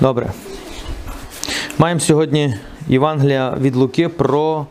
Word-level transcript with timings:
Добре. 0.00 0.32
Маємо 1.78 2.00
сьогодні 2.00 2.54
Євангелія 2.88 3.56
від 3.60 3.76
Луки 3.76 4.08
про 4.08 4.66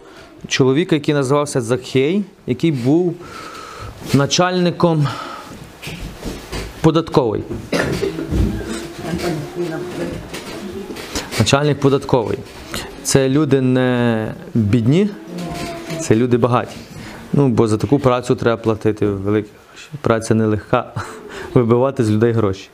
чоловіка, 0.48 0.96
який 0.96 1.14
називався 1.14 1.62
Закхей, 1.62 2.24
який 2.48 2.72
був 2.72 3.16
начальником 4.14 5.08
податковий. 6.82 7.44
Начальник 11.40 11.80
податковий. 11.80 12.38
Це 13.04 13.30
люди 13.30 13.62
не 13.62 14.34
бідні, 14.54 15.10
це 16.00 16.16
люди 16.16 16.38
багаті. 16.38 16.68
Ну, 17.34 17.48
бо 17.48 17.68
за 17.68 17.78
таку 17.78 18.00
працю 18.00 18.36
треба 18.36 18.62
платити 18.62 19.06
великі 19.06 19.50
гроші. 19.70 19.90
Праця 20.02 20.34
нелегка 20.34 20.94
вибивати 21.54 22.04
з 22.04 22.12
людей 22.12 22.32
гроші. 22.32 22.70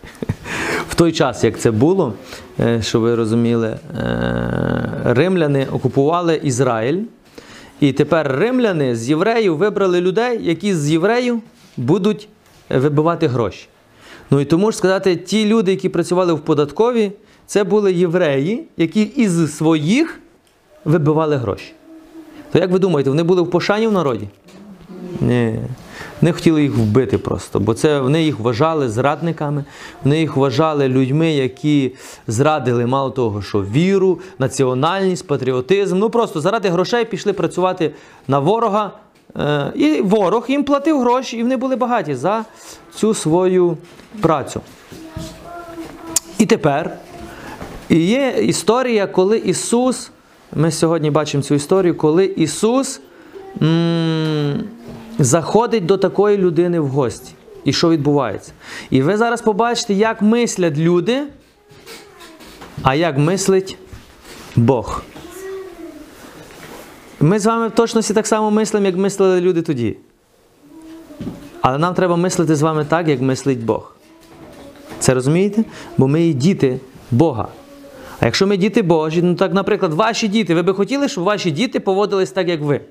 Той 0.98 1.12
час, 1.12 1.44
як 1.44 1.60
це 1.60 1.72
було, 1.72 2.14
е, 2.60 2.82
щоб 2.82 3.02
ви 3.02 3.16
розуміли, 3.16 3.68
е, 3.68 3.80
римляни 5.06 5.68
окупували 5.72 6.42
Ізраїль, 6.44 7.02
і 7.80 7.92
тепер 7.92 8.36
римляни 8.40 8.96
з 8.96 9.10
євреїв 9.10 9.58
вибрали 9.58 10.02
людей, 10.02 10.40
які 10.42 10.76
з 10.76 10.92
євреїв 10.92 11.42
будуть 11.78 12.28
вибивати 12.70 13.28
гроші. 13.28 13.68
Ну 14.32 14.40
і 14.40 14.46
тому 14.46 14.72
ж 14.72 14.78
сказати, 14.78 15.16
ті 15.16 15.46
люди, 15.46 15.72
які 15.72 15.90
працювали 15.90 16.34
в 16.34 16.40
податковій, 16.40 17.12
це 17.46 17.64
були 17.64 17.94
євреї, 17.94 18.64
які 18.78 19.02
із 19.02 19.58
своїх 19.58 20.20
вибивали 20.86 21.36
гроші. 21.36 21.74
То 22.52 22.60
як 22.60 22.72
ви 22.72 22.80
думаєте, 22.80 23.10
вони 23.10 23.24
були 23.24 23.42
в 23.42 23.50
пошані 23.50 23.88
в 23.88 23.92
народі? 23.92 24.28
Ні. 25.22 25.60
Вони 26.22 26.34
хотіли 26.34 26.62
їх 26.64 26.76
вбити 26.76 27.18
просто, 27.18 27.60
бо 27.60 27.74
це 27.74 28.00
вони 28.00 28.24
їх 28.24 28.40
вважали 28.40 28.90
зрадниками, 28.90 29.64
вони 30.04 30.20
їх 30.20 30.36
вважали 30.38 30.88
людьми, 30.88 31.32
які 31.32 31.92
зрадили 32.28 32.86
мало 32.86 33.10
того, 33.10 33.42
що 33.42 33.62
віру, 33.64 34.20
національність, 34.40 35.28
патріотизм. 35.28 35.98
Ну 35.98 36.10
просто 36.10 36.42
заради 36.42 36.70
грошей 36.70 37.06
пішли 37.06 37.34
працювати 37.34 37.92
на 38.28 38.40
ворога. 38.40 38.92
Е, 39.40 39.72
І 39.76 40.02
ворог 40.02 40.46
їм 40.50 40.64
платив 40.64 41.00
гроші, 41.00 41.38
і 41.38 41.44
вони 41.44 41.58
були 41.58 41.76
багаті 41.76 42.16
за 42.16 42.46
цю 42.96 43.14
свою 43.14 43.78
працю. 44.22 44.62
І 46.38 46.46
тепер 46.46 46.92
є 47.90 48.36
історія, 48.42 49.08
коли 49.08 49.38
Ісус, 49.38 50.12
ми 50.56 50.72
сьогодні 50.72 51.12
бачимо 51.12 51.44
цю 51.44 51.56
історію, 51.56 51.96
коли 51.98 52.26
Ісус 52.26 53.02
м- 53.62 54.17
заходить 55.20 55.86
до 55.86 55.98
такої 55.98 56.38
людини 56.38 56.80
в 56.80 56.88
гості. 56.88 57.34
І 57.64 57.74
що 57.74 57.90
відбувається? 57.90 58.52
І 58.90 59.02
ви 59.02 59.18
зараз 59.18 59.42
побачите, 59.42 59.94
як 59.94 60.22
мислять 60.22 60.78
люди, 60.78 61.24
а 62.82 62.96
як 62.96 63.18
мислить 63.18 63.78
Бог. 64.56 65.04
Ми 67.20 67.40
з 67.40 67.46
вами 67.46 67.68
в 67.68 67.72
точності 67.72 68.14
так 68.14 68.28
само 68.28 68.52
мислимо, 68.52 68.86
як 68.86 68.96
мислили 68.96 69.42
люди 69.42 69.62
тоді. 69.62 69.98
Але 71.62 71.78
нам 71.78 71.94
треба 71.94 72.16
мислити 72.16 72.56
з 72.56 72.62
вами 72.62 72.86
так, 72.86 73.08
як 73.08 73.22
мислить 73.22 73.64
Бог. 73.66 73.96
Це 75.00 75.14
розумієте? 75.14 75.64
Бо 75.98 76.08
ми 76.08 76.28
і 76.28 76.34
діти 76.34 76.80
Бога. 77.12 77.48
А 78.20 78.26
якщо 78.26 78.48
ми 78.48 78.58
діти 78.58 78.82
Божі, 78.82 79.22
ну 79.22 79.36
так, 79.36 79.54
наприклад, 79.54 79.94
ваші 79.94 80.28
діти, 80.28 80.56
ви 80.56 80.62
би 80.62 80.74
хотіли, 80.74 81.08
щоб 81.08 81.24
ваші 81.24 81.52
діти 81.52 81.80
поводились 81.80 82.32
так, 82.32 82.48
як 82.48 82.62
ви? 82.62 82.82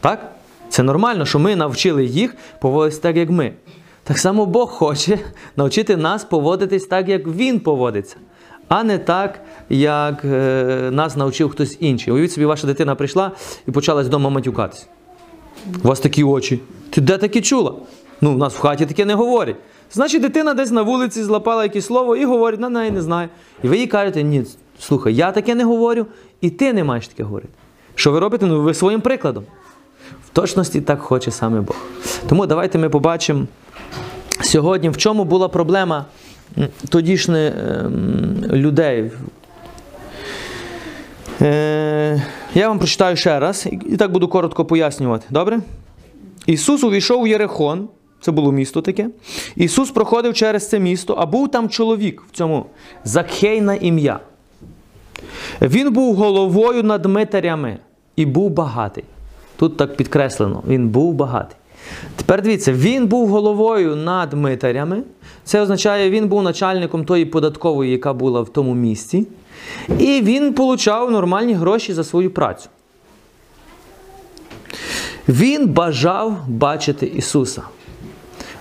Так? 0.00 0.32
Це 0.72 0.82
нормально, 0.82 1.26
що 1.26 1.38
ми 1.38 1.56
навчили 1.56 2.04
їх 2.04 2.34
поводитись 2.60 2.98
так, 2.98 3.16
як 3.16 3.30
ми. 3.30 3.52
Так 4.04 4.18
само 4.18 4.46
Бог 4.46 4.70
хоче 4.70 5.18
навчити 5.56 5.96
нас 5.96 6.24
поводитись 6.24 6.86
так, 6.86 7.08
як 7.08 7.26
Він 7.26 7.60
поводиться, 7.60 8.16
а 8.68 8.84
не 8.84 8.98
так, 8.98 9.40
як 9.68 10.24
е, 10.24 10.90
нас 10.92 11.16
навчив 11.16 11.50
хтось 11.50 11.76
інший. 11.80 12.12
Уявіть 12.12 12.32
собі, 12.32 12.46
ваша 12.46 12.66
дитина 12.66 12.94
прийшла 12.94 13.30
і 13.68 13.70
почала 13.70 14.04
з 14.04 14.06
вдома 14.06 14.30
матюкатись. 14.30 14.86
У 15.84 15.88
вас 15.88 16.00
такі 16.00 16.24
очі. 16.24 16.60
Ти 16.90 17.00
де 17.00 17.18
таке 17.18 17.40
чула? 17.40 17.74
Ну, 18.20 18.34
в 18.34 18.38
нас 18.38 18.54
в 18.54 18.58
хаті 18.58 18.86
таке 18.86 19.04
не 19.04 19.14
говорять. 19.14 19.56
Значить, 19.90 20.22
дитина 20.22 20.54
десь 20.54 20.70
на 20.70 20.82
вулиці 20.82 21.22
злапала 21.22 21.62
якесь 21.62 21.86
слово 21.86 22.16
і 22.16 22.24
говорить, 22.24 22.60
на 22.60 22.68
неї 22.68 22.90
не 22.90 23.02
знає. 23.02 23.28
І 23.62 23.68
ви 23.68 23.78
їй 23.78 23.86
кажете, 23.86 24.22
ні, 24.22 24.44
слухай, 24.78 25.14
я 25.14 25.32
таке 25.32 25.54
не 25.54 25.64
говорю, 25.64 26.06
і 26.40 26.50
ти 26.50 26.72
не 26.72 26.84
маєш 26.84 27.08
таке 27.08 27.22
говорити. 27.22 27.52
Що 27.94 28.12
ви 28.12 28.18
робите? 28.18 28.46
Ну, 28.46 28.62
ви 28.62 28.74
своїм 28.74 29.00
прикладом. 29.00 29.44
Точності 30.32 30.80
так 30.80 31.00
хоче 31.00 31.30
саме 31.30 31.60
Бог. 31.60 31.76
Тому 32.28 32.46
давайте 32.46 32.78
ми 32.78 32.88
побачимо 32.88 33.46
сьогодні, 34.40 34.88
в 34.88 34.96
чому 34.96 35.24
була 35.24 35.48
проблема 35.48 36.04
тодішніх 36.88 37.52
ем, 37.54 38.44
людей. 38.52 39.10
Е, 41.40 42.22
я 42.54 42.68
вам 42.68 42.78
прочитаю 42.78 43.16
ще 43.16 43.40
раз 43.40 43.66
і 43.86 43.96
так 43.96 44.12
буду 44.12 44.28
коротко 44.28 44.64
пояснювати. 44.64 45.26
Добре? 45.30 45.60
Ісус 46.46 46.84
увійшов 46.84 47.22
у 47.22 47.26
Єрехон, 47.26 47.88
це 48.20 48.32
було 48.32 48.52
місто 48.52 48.82
таке. 48.82 49.08
Ісус 49.56 49.90
проходив 49.90 50.34
через 50.34 50.68
це 50.68 50.78
місто, 50.78 51.14
а 51.18 51.26
був 51.26 51.50
там 51.50 51.68
чоловік 51.68 52.22
в 52.32 52.36
цьому 52.36 52.66
Закхей 53.04 53.60
на 53.60 53.74
ім'я. 53.74 54.20
Він 55.62 55.92
був 55.92 56.14
головою 56.14 56.82
над 56.82 57.06
митарями 57.06 57.78
і 58.16 58.26
був 58.26 58.50
багатий. 58.50 59.04
Тут 59.62 59.76
так 59.76 59.96
підкреслено, 59.96 60.62
він 60.68 60.88
був 60.88 61.14
багатий. 61.14 61.56
Тепер 62.16 62.42
дивіться, 62.42 62.72
він 62.72 63.06
був 63.06 63.28
головою 63.28 63.96
над 63.96 64.32
митарями. 64.32 65.02
Це 65.44 65.60
означає, 65.60 66.10
він 66.10 66.28
був 66.28 66.42
начальником 66.42 67.04
тої 67.04 67.24
податкової, 67.24 67.92
яка 67.92 68.12
була 68.12 68.40
в 68.40 68.48
тому 68.48 68.74
місті. 68.74 69.26
І 69.98 70.20
він 70.22 70.54
получав 70.54 71.10
нормальні 71.10 71.54
гроші 71.54 71.92
за 71.92 72.04
свою 72.04 72.30
працю. 72.30 72.68
Він 75.28 75.68
бажав 75.68 76.36
бачити 76.48 77.06
Ісуса. 77.06 77.62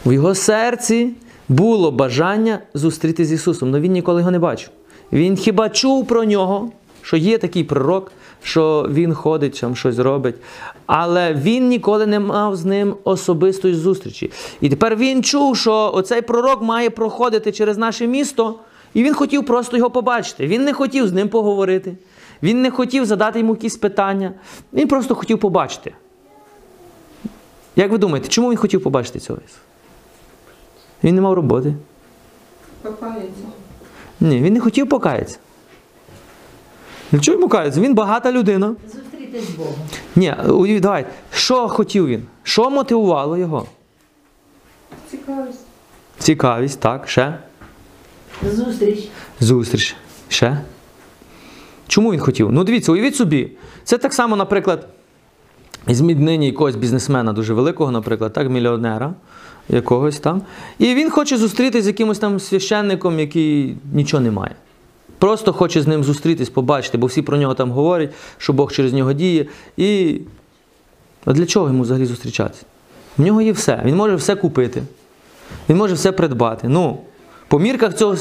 В 0.05 0.13
його 0.13 0.35
серці 0.35 1.09
було 1.49 1.91
бажання 1.91 2.59
зустрітися 2.73 3.29
з 3.29 3.33
Ісусом, 3.33 3.69
але 3.69 3.79
він 3.79 3.91
ніколи 3.91 4.21
його 4.21 4.31
не 4.31 4.39
бачив. 4.39 4.69
Він 5.13 5.35
хіба 5.35 5.69
чув 5.69 6.07
про 6.07 6.23
нього, 6.23 6.71
що 7.01 7.17
є 7.17 7.37
такий 7.37 7.63
пророк, 7.63 8.11
що 8.43 8.87
він 8.89 9.13
ходить, 9.13 9.59
там 9.61 9.75
щось 9.75 9.97
робить. 9.97 10.35
Але 10.85 11.33
він 11.33 11.67
ніколи 11.67 12.05
не 12.05 12.19
мав 12.19 12.55
з 12.55 12.65
ним 12.65 12.95
особистої 13.03 13.73
зустрічі. 13.73 14.31
І 14.61 14.69
тепер 14.69 14.95
він 14.95 15.23
чув, 15.23 15.57
що 15.57 15.91
оцей 15.93 16.21
пророк 16.21 16.61
має 16.61 16.89
проходити 16.89 17.51
через 17.51 17.77
наше 17.77 18.07
місто, 18.07 18.55
і 18.93 19.03
він 19.03 19.13
хотів 19.13 19.45
просто 19.45 19.77
його 19.77 19.89
побачити. 19.89 20.47
Він 20.47 20.63
не 20.63 20.73
хотів 20.73 21.07
з 21.07 21.13
ним 21.13 21.29
поговорити. 21.29 21.97
Він 22.43 22.61
не 22.61 22.71
хотів 22.71 23.05
задати 23.05 23.39
йому 23.39 23.53
якісь 23.53 23.77
питання. 23.77 24.33
Він 24.73 24.87
просто 24.87 25.15
хотів 25.15 25.39
побачити. 25.39 25.93
Як 27.75 27.91
ви 27.91 27.97
думаєте, 27.97 28.29
чому 28.29 28.49
він 28.49 28.57
хотів 28.57 28.83
побачити 28.83 29.19
цього 29.19 29.39
Він 31.03 31.15
не 31.15 31.21
мав 31.21 31.33
роботи. 31.33 31.73
Покається. 32.81 33.43
Ні, 34.19 34.41
він 34.41 34.53
не 34.53 34.59
хотів 34.59 34.89
покаятися. 34.89 35.37
Для 37.11 37.19
чого 37.19 37.35
йому 37.35 37.49
каятися? 37.49 37.81
Він 37.81 37.93
багата 37.93 38.31
людина. 38.31 38.75
Зустрітись 38.93 39.49
з 39.49 39.49
Богом. 39.49 39.75
Ні, 40.15 40.33
уявіть, 40.47 40.81
давайте. 40.81 41.09
Що 41.33 41.67
хотів 41.67 42.07
він? 42.07 42.23
Що 42.43 42.69
мотивувало 42.69 43.37
його? 43.37 43.65
Цікавість. 45.11 45.59
Цікавість, 46.19 46.79
так, 46.79 47.09
ще. 47.09 47.37
Зустріч. 48.51 49.07
Зустріч. 49.39 49.95
Ще. 50.29 50.61
Чому 51.87 52.11
він 52.11 52.19
хотів? 52.19 52.51
Ну, 52.51 52.63
дивіться, 52.63 52.91
уявіть 52.91 53.15
собі. 53.15 53.51
Це 53.83 53.97
так 53.97 54.13
само, 54.13 54.35
наприклад, 54.35 54.87
візьміть 55.87 56.19
нині 56.19 56.45
якогось 56.45 56.75
бізнесмена 56.75 57.33
дуже 57.33 57.53
великого, 57.53 57.91
наприклад, 57.91 58.33
так, 58.33 58.49
мільйонера 58.49 59.13
якогось 59.69 60.19
там. 60.19 60.41
І 60.79 60.95
він 60.95 61.09
хоче 61.09 61.37
зустрітися 61.37 61.83
з 61.83 61.87
якимось 61.87 62.19
там 62.19 62.39
священником, 62.39 63.19
який 63.19 63.77
нічого 63.93 64.23
не 64.23 64.31
має. 64.31 64.55
Просто 65.21 65.53
хоче 65.53 65.81
з 65.81 65.87
ним 65.87 66.03
зустрітись, 66.03 66.49
побачити, 66.49 66.97
бо 66.97 67.07
всі 67.07 67.21
про 67.21 67.37
нього 67.37 67.53
там 67.53 67.71
говорять, 67.71 68.09
що 68.37 68.53
Бог 68.53 68.71
через 68.71 68.93
нього 68.93 69.13
діє. 69.13 69.45
І 69.77 70.19
а 71.25 71.33
для 71.33 71.45
чого 71.45 71.67
йому 71.67 71.83
взагалі 71.83 72.05
зустрічатися? 72.05 72.65
В 73.17 73.21
нього 73.21 73.41
є 73.41 73.51
все. 73.51 73.81
Він 73.85 73.95
може 73.95 74.15
все 74.15 74.35
купити. 74.35 74.83
Він 75.69 75.77
може 75.77 75.93
все 75.93 76.11
придбати. 76.11 76.67
Ну, 76.67 76.99
по 77.47 77.59
мірках 77.59 77.95
цього. 77.95 78.15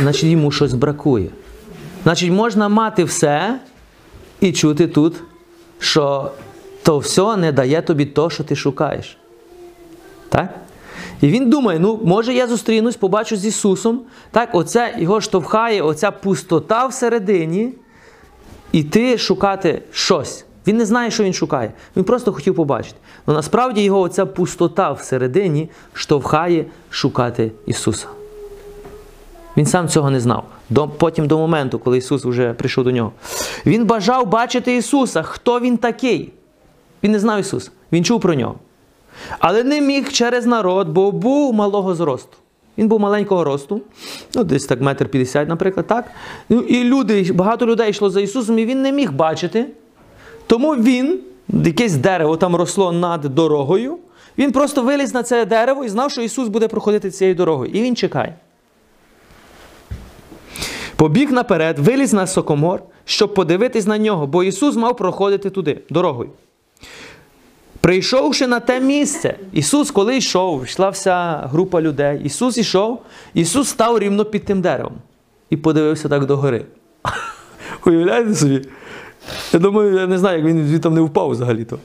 Значить, 0.00 0.24
йому 0.24 0.50
щось 0.50 0.74
бракує. 0.74 1.30
Значить, 2.02 2.30
можна 2.30 2.68
мати 2.68 3.04
все 3.04 3.60
і 4.40 4.52
чути 4.52 4.88
тут, 4.88 5.14
що 5.78 6.30
то 6.82 6.98
все 6.98 7.36
не 7.36 7.52
дає 7.52 7.82
тобі 7.82 8.06
то, 8.06 8.30
що 8.30 8.44
ти 8.44 8.56
шукаєш. 8.56 9.16
Так? 10.28 10.61
І 11.22 11.28
він 11.28 11.50
думає, 11.50 11.78
ну, 11.78 12.00
може 12.04 12.34
я 12.34 12.46
зустрінусь, 12.46 12.96
побачу 12.96 13.36
з 13.36 13.46
Ісусом. 13.46 14.00
Так, 14.30 14.48
оце 14.52 14.94
його 14.98 15.20
штовхає, 15.20 15.82
оця 15.82 16.10
пустота 16.10 16.86
всередині, 16.86 17.72
іти 18.72 19.18
шукати 19.18 19.82
щось. 19.92 20.44
Він 20.66 20.76
не 20.76 20.86
знає, 20.86 21.10
що 21.10 21.24
він 21.24 21.32
шукає. 21.32 21.72
Він 21.96 22.04
просто 22.04 22.32
хотів 22.32 22.54
побачити. 22.54 22.96
Але 23.26 23.36
насправді 23.36 23.82
його 23.82 24.00
оця 24.00 24.26
пустота 24.26 24.92
всередині 24.92 25.68
штовхає 25.92 26.64
шукати 26.90 27.52
Ісуса. 27.66 28.06
Він 29.56 29.66
сам 29.66 29.88
цього 29.88 30.10
не 30.10 30.20
знав. 30.20 30.44
До, 30.70 30.88
потім 30.88 31.26
до 31.26 31.38
моменту, 31.38 31.78
коли 31.78 31.98
Ісус 31.98 32.24
вже 32.24 32.52
прийшов 32.52 32.84
до 32.84 32.90
нього. 32.90 33.12
Він 33.66 33.84
бажав 33.84 34.26
бачити 34.26 34.76
Ісуса. 34.76 35.22
Хто 35.22 35.60
він 35.60 35.76
такий? 35.76 36.32
Він 37.02 37.12
не 37.12 37.18
знав 37.18 37.40
Ісуса. 37.40 37.70
Він 37.92 38.04
чув 38.04 38.20
про 38.20 38.34
нього. 38.34 38.54
Але 39.38 39.64
не 39.64 39.80
міг 39.80 40.12
через 40.12 40.46
народ, 40.46 40.88
бо 40.88 41.12
був 41.12 41.54
малого 41.54 41.94
зросту. 41.94 42.36
Він 42.78 42.88
був 42.88 43.00
маленького 43.00 43.44
росту, 43.44 43.80
ну 44.34 44.44
десь 44.44 44.66
так 44.66 44.80
метр 44.80 45.08
п'ятдесят, 45.08 45.48
наприклад, 45.48 45.86
так. 45.86 46.10
Ну, 46.48 46.60
і 46.60 46.84
люди, 46.84 47.32
багато 47.32 47.66
людей 47.66 47.90
йшло 47.90 48.10
за 48.10 48.20
Ісусом, 48.20 48.58
і 48.58 48.66
він 48.66 48.82
не 48.82 48.92
міг 48.92 49.12
бачити. 49.12 49.66
Тому 50.46 50.74
він, 50.74 51.20
якесь 51.48 51.96
дерево 51.96 52.36
там 52.36 52.56
росло 52.56 52.92
над 52.92 53.20
дорогою, 53.20 53.98
він 54.38 54.52
просто 54.52 54.82
виліз 54.82 55.14
на 55.14 55.22
це 55.22 55.44
дерево 55.44 55.84
і 55.84 55.88
знав, 55.88 56.10
що 56.10 56.22
Ісус 56.22 56.48
буде 56.48 56.68
проходити 56.68 57.10
цією 57.10 57.34
дорогою. 57.34 57.70
І 57.70 57.82
він 57.82 57.96
чекає. 57.96 58.34
Побіг 60.96 61.32
наперед, 61.32 61.78
виліз 61.78 62.12
на 62.12 62.26
сокомор, 62.26 62.82
щоб 63.04 63.34
подивитись 63.34 63.86
на 63.86 63.98
нього, 63.98 64.26
бо 64.26 64.44
Ісус 64.44 64.76
мав 64.76 64.96
проходити 64.96 65.50
туди, 65.50 65.82
дорогою. 65.90 66.30
Прийшовши 67.82 68.46
на 68.46 68.60
те 68.60 68.80
місце, 68.80 69.34
Ісус, 69.52 69.90
коли 69.90 70.16
йшов, 70.16 70.64
йшла 70.64 70.88
вся 70.88 71.48
група 71.52 71.80
людей. 71.80 72.20
Ісус 72.24 72.58
йшов, 72.58 73.02
Ісус 73.34 73.68
став 73.68 73.98
рівно 73.98 74.24
під 74.24 74.44
тим 74.44 74.60
деревом 74.60 74.92
і 75.50 75.56
подивився 75.56 76.08
так 76.08 76.26
догори. 76.26 76.64
Уявляєте 77.86 78.34
собі? 78.34 78.62
Я 79.52 79.58
думаю, 79.58 79.94
я 79.94 80.06
не 80.06 80.18
знаю, 80.18 80.38
як 80.38 80.46
він 80.46 80.66
звідти 80.66 80.90
не 80.90 81.00
впав 81.00 81.30
взагалі-то. 81.30 81.78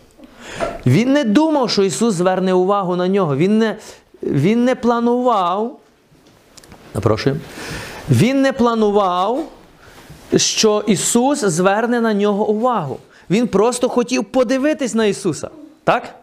Він 0.85 1.13
не 1.13 1.23
думав, 1.23 1.69
що 1.69 1.83
Ісус 1.83 2.13
зверне 2.13 2.53
увагу 2.53 2.95
на 2.95 3.07
нього. 3.07 3.35
Він 3.35 3.57
не, 3.57 3.75
він 4.23 4.65
не 4.65 4.75
планував. 4.75 5.79
Напрошую. 6.95 7.39
Він 8.09 8.41
не 8.41 8.53
планував, 8.53 9.49
що 10.35 10.83
Ісус 10.87 11.39
зверне 11.39 12.01
на 12.01 12.13
нього 12.13 12.47
увагу. 12.47 12.97
Він 13.29 13.47
просто 13.47 13.89
хотів 13.89 14.25
подивитись 14.25 14.93
на 14.93 15.05
Ісуса. 15.05 15.49
Так? 15.87 16.15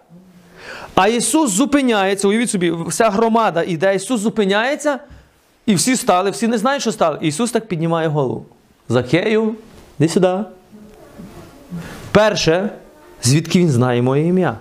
А 0.94 1.08
Ісус 1.08 1.50
зупиняється, 1.50 2.28
уявіть 2.28 2.50
собі, 2.50 2.70
вся 2.86 3.10
громада 3.10 3.62
іде, 3.62 3.94
Ісус 3.94 4.20
зупиняється, 4.20 4.98
і 5.66 5.74
всі 5.74 5.96
стали, 5.96 6.30
всі 6.30 6.48
не 6.48 6.58
знають, 6.58 6.82
що 6.82 6.92
стали. 6.92 7.18
Ісус 7.20 7.50
так 7.50 7.68
піднімає 7.68 8.08
голову. 8.08 8.46
Захею, 8.88 9.54
іди 9.98 10.08
сюди. 10.08 10.38
Перше, 12.10 12.70
звідки 13.22 13.58
він 13.58 13.70
знає 13.70 14.02
моє 14.02 14.26
ім'я. 14.26 14.58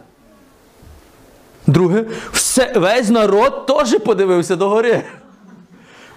Друге, 1.68 2.06
все, 2.32 2.74
весь 2.76 3.10
народ 3.10 3.66
теж 3.66 4.00
подивився 4.00 4.56
догори. 4.56 5.04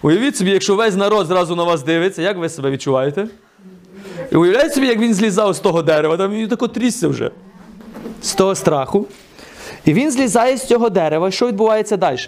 Уявіть 0.02 0.36
собі, 0.36 0.50
якщо 0.50 0.76
весь 0.76 0.94
народ 0.94 1.26
зразу 1.26 1.56
на 1.56 1.64
вас 1.64 1.82
дивиться, 1.82 2.22
як 2.22 2.36
ви 2.36 2.48
себе 2.48 2.70
відчуваєте? 2.70 3.26
І 4.32 4.36
уявляєте 4.36 4.74
собі, 4.74 4.86
як 4.86 4.98
він 4.98 5.14
злізав 5.14 5.52
з 5.52 5.60
того 5.60 5.82
дерева, 5.82 6.16
там 6.16 6.30
він 6.30 6.48
тако 6.48 6.68
трісся 6.68 7.08
вже 7.08 7.30
з 8.22 8.34
того 8.34 8.54
страху. 8.54 9.06
І 9.84 9.92
він 9.92 10.10
злізає 10.10 10.56
з 10.56 10.66
цього 10.66 10.90
дерева. 10.90 11.30
Що 11.30 11.46
відбувається 11.48 11.96
далі? 11.96 12.18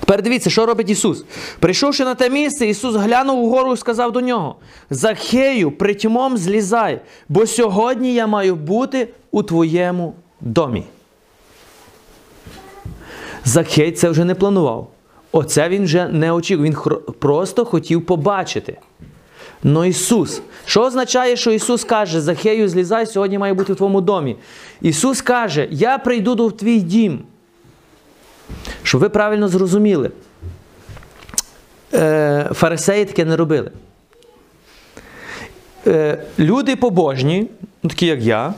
Тепер 0.00 0.22
дивіться, 0.22 0.50
що 0.50 0.66
робить 0.66 0.90
Ісус. 0.90 1.24
Прийшовши 1.60 2.04
на 2.04 2.14
те 2.14 2.30
місце, 2.30 2.66
Ісус 2.66 2.94
глянув 2.94 3.44
угору 3.44 3.72
і 3.72 3.76
сказав 3.76 4.12
до 4.12 4.20
нього: 4.20 4.56
Захею, 4.90 5.70
притьмом 5.70 6.36
злізай, 6.36 7.00
бо 7.28 7.46
сьогодні 7.46 8.14
я 8.14 8.26
маю 8.26 8.56
бути 8.56 9.08
у 9.30 9.42
твоєму 9.42 10.14
домі. 10.40 10.84
Захей 13.44 13.92
це 13.92 14.10
вже 14.10 14.24
не 14.24 14.34
планував. 14.34 14.88
Оце 15.32 15.68
він 15.68 15.84
вже 15.84 16.08
не 16.08 16.32
очікував. 16.32 16.66
Він 16.66 17.02
просто 17.18 17.64
хотів 17.64 18.06
побачити. 18.06 18.76
Но 19.62 19.86
Ісус. 19.86 20.42
Що 20.64 20.82
означає, 20.82 21.36
що 21.36 21.50
Ісус 21.50 21.84
каже, 21.84 22.20
Захею, 22.20 22.68
злізай, 22.68 23.06
сьогодні 23.06 23.38
має 23.38 23.54
бути 23.54 23.72
в 23.72 23.76
твоєму 23.76 24.00
домі. 24.00 24.36
Ісус 24.80 25.22
каже, 25.22 25.68
я 25.70 25.98
прийду 25.98 26.34
до 26.34 26.50
твій 26.50 26.80
дім. 26.80 27.18
Щоб 28.82 29.00
ви 29.00 29.08
правильно 29.08 29.48
зрозуміли, 29.48 30.10
е, 31.94 32.50
фарисеї 32.52 33.04
таке 33.04 33.24
не 33.24 33.36
робили. 33.36 33.70
Е, 35.86 36.22
люди 36.38 36.76
побожні, 36.76 37.46
ну, 37.82 37.90
такі 37.90 38.06
як 38.06 38.22
я, 38.22 38.54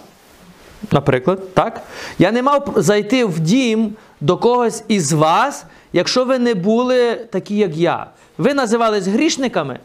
наприклад, 0.90 1.54
так? 1.54 1.82
я 2.18 2.32
не 2.32 2.42
мав 2.42 2.72
зайти 2.76 3.24
в 3.24 3.40
дім 3.40 3.92
до 4.20 4.36
когось 4.36 4.84
із 4.88 5.12
вас, 5.12 5.64
якщо 5.92 6.24
ви 6.24 6.38
не 6.38 6.54
були 6.54 7.14
такі, 7.14 7.56
як 7.56 7.76
я. 7.76 8.06
Ви 8.38 8.54
називались 8.54 9.06
грішниками, 9.06 9.78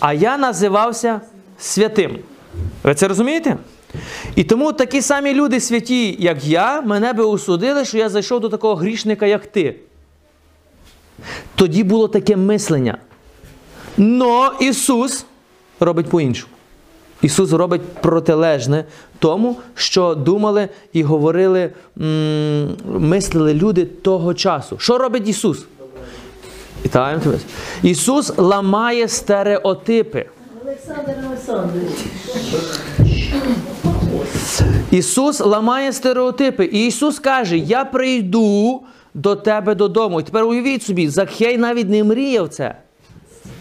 а 0.00 0.12
я 0.12 0.38
називався 0.38 1.20
святим. 1.58 2.18
Ви 2.82 2.94
це 2.94 3.08
розумієте? 3.08 3.56
І 4.34 4.44
тому 4.44 4.72
такі 4.72 5.02
самі 5.02 5.34
люди 5.34 5.60
святі, 5.60 6.16
як 6.18 6.44
я, 6.44 6.80
мене 6.80 7.12
би 7.12 7.24
осудили, 7.24 7.84
що 7.84 7.98
я 7.98 8.08
зайшов 8.08 8.40
до 8.40 8.48
такого 8.48 8.74
грішника, 8.74 9.26
як 9.26 9.46
ти. 9.46 9.76
Тоді 11.54 11.84
було 11.84 12.08
таке 12.08 12.36
мислення. 12.36 12.98
Но 13.96 14.52
Ісус 14.60 15.24
робить 15.80 16.06
по-іншому. 16.06 16.52
Ісус 17.22 17.52
робить 17.52 17.82
протилежне 17.82 18.84
тому, 19.18 19.56
що 19.74 20.14
думали 20.14 20.68
і 20.92 21.02
говорили, 21.02 21.72
мислили 22.86 23.54
люди 23.54 23.84
того 23.84 24.34
часу. 24.34 24.78
Що 24.78 24.98
робить 24.98 25.28
Ісус? 25.28 25.66
Вітаємо 26.84 27.22
тебе. 27.22 27.38
Ісус 27.82 28.32
ламає 28.36 29.08
стереотипи. 29.08 30.26
Олександр 30.64 31.14
Олександрович. 31.26 31.92
Ісус 34.90 35.40
ламає 35.40 35.92
стереотипи. 35.92 36.64
І 36.64 36.86
Ісус 36.86 37.18
каже: 37.18 37.58
Я 37.58 37.84
прийду 37.84 38.82
до 39.14 39.36
тебе 39.36 39.74
додому. 39.74 40.20
І 40.20 40.22
тепер 40.22 40.44
уявіть 40.44 40.82
собі, 40.82 41.08
Захей 41.08 41.58
навіть 41.58 41.88
не 41.88 42.04
мріяв 42.04 42.48
це. 42.48 42.74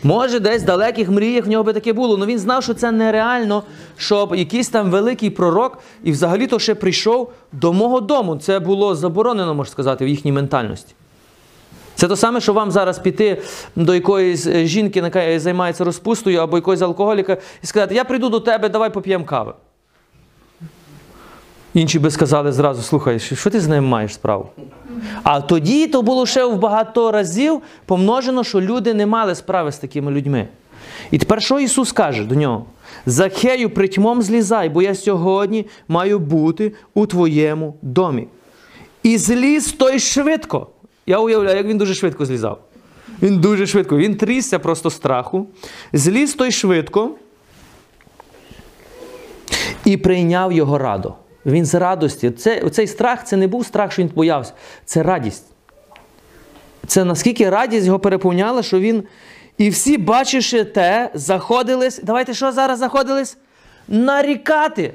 Може, 0.04 0.40
десь 0.40 0.64
в 0.64 0.66
далеких 0.66 1.10
мріях 1.10 1.46
в 1.46 1.50
нього 1.50 1.64
би 1.64 1.74
таке 1.74 1.94
було, 1.94 2.16
але 2.16 2.26
він 2.26 2.40
знав, 2.40 2.64
що 2.64 2.74
це 2.74 2.92
нереально, 2.92 3.64
щоб 3.98 4.36
якийсь 4.36 4.70
там 4.70 4.92
великий 4.92 5.30
пророк 5.30 5.78
і 6.04 6.12
взагалі-то 6.12 6.60
ще 6.60 6.76
прийшов 6.76 7.32
до 7.52 7.74
мого 7.74 8.02
дому. 8.02 8.36
Це 8.36 8.60
було 8.60 8.96
заборонено, 8.96 9.56
можна 9.56 9.72
сказати, 9.72 10.06
в 10.06 10.08
їхній 10.08 10.32
ментальності. 10.32 10.94
Це 11.98 12.08
те 12.08 12.16
саме, 12.16 12.42
що 12.42 12.54
вам 12.54 12.72
зараз 12.72 13.00
піти 13.00 13.42
до 13.76 13.94
якоїсь 13.94 14.48
е, 14.48 14.66
жінки, 14.66 15.00
яка 15.00 15.40
займається 15.40 15.84
розпустою, 15.84 16.40
або 16.40 16.58
якогось 16.58 16.82
алкоголіка, 16.82 17.38
і 17.64 17.68
сказати, 17.68 17.96
я 17.96 18.04
прийду 18.04 18.30
до 18.30 18.40
тебе, 18.40 18.70
давай 18.70 18.94
поп'ємо 18.94 19.26
кави. 19.26 19.54
Інші 21.74 22.00
би 22.00 22.12
сказали 22.12 22.52
зразу, 22.52 22.82
слухай, 22.82 23.20
що 23.20 23.50
ти 23.50 23.60
з 23.60 23.68
ним 23.68 23.86
маєш 23.86 24.14
справу? 24.14 24.50
А 25.24 25.42
тоді 25.42 25.88
то 25.88 26.02
було 26.02 26.26
ще 26.26 26.46
в 26.46 26.60
багато 26.60 27.12
разів 27.12 27.62
помножено, 27.86 28.44
що 28.44 28.62
люди 28.62 28.94
не 28.94 29.06
мали 29.06 29.36
справи 29.36 29.72
з 29.72 29.78
такими 29.78 30.12
людьми. 30.12 30.48
І 31.12 31.18
тепер 31.18 31.42
що 31.42 31.60
Ісус 31.60 31.92
каже 31.92 32.24
до 32.24 32.36
нього? 32.36 32.66
Захею 33.06 33.70
притьмом 33.70 34.22
злізай, 34.22 34.70
бо 34.70 34.82
я 34.82 34.96
сьогодні 34.96 35.66
маю 35.88 36.20
бути 36.20 36.74
у 36.94 37.06
твоєму 37.06 37.76
домі. 37.82 38.28
І 39.04 39.18
зліз 39.18 39.72
той 39.72 40.00
швидко. 40.00 40.68
Я 41.08 41.20
уявляю, 41.20 41.58
як 41.58 41.66
він 41.66 41.78
дуже 41.78 41.94
швидко 41.94 42.26
злізав. 42.26 42.60
Він 43.22 43.40
дуже 43.40 43.68
швидко. 43.68 43.98
Він 43.98 44.16
трісся 44.16 44.60
просто 44.60 44.90
страху. 44.90 45.48
Зліз 45.94 46.34
той 46.34 46.52
швидко 46.52 47.12
і 49.86 49.98
прийняв 49.98 50.54
його 50.54 50.78
радо. 50.78 51.16
Він 51.46 51.66
з 51.66 51.76
радості. 51.76 52.32
Це, 52.32 52.70
цей 52.70 52.88
страх 52.88 53.26
це 53.26 53.38
не 53.38 53.48
був 53.48 53.66
страх, 53.66 53.92
що 53.92 54.02
він 54.02 54.12
боявся, 54.16 54.54
це 54.86 55.04
радість. 55.04 55.46
Це 56.88 57.04
наскільки 57.04 57.50
радість 57.50 57.86
його 57.86 58.00
переповняла, 58.00 58.64
що 58.64 58.80
він. 58.80 59.04
І 59.58 59.70
всі, 59.70 59.98
бачивши 59.98 60.64
те, 60.64 61.12
заходились. 61.14 62.00
Давайте 62.04 62.34
що 62.34 62.52
зараз 62.52 62.80
заходились? 62.80 63.38
Нарікати. 63.88 64.94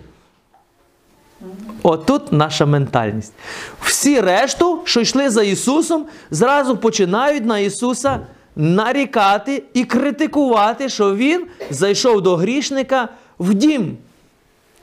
Отут 1.83 2.33
наша 2.33 2.67
ментальність. 2.67 3.33
Всі 3.81 4.21
решту, 4.21 4.81
що 4.85 5.01
йшли 5.01 5.31
за 5.31 5.43
Ісусом, 5.43 6.07
зразу 6.31 6.77
починають 6.77 7.45
на 7.45 7.59
Ісуса 7.59 8.21
нарікати 8.57 9.63
і 9.75 9.85
критикувати, 9.85 10.89
що 10.89 11.17
Він 11.17 11.47
зайшов 11.71 12.23
до 12.23 12.37
грішника 12.37 13.09
в 13.39 13.55
дім. 13.55 13.97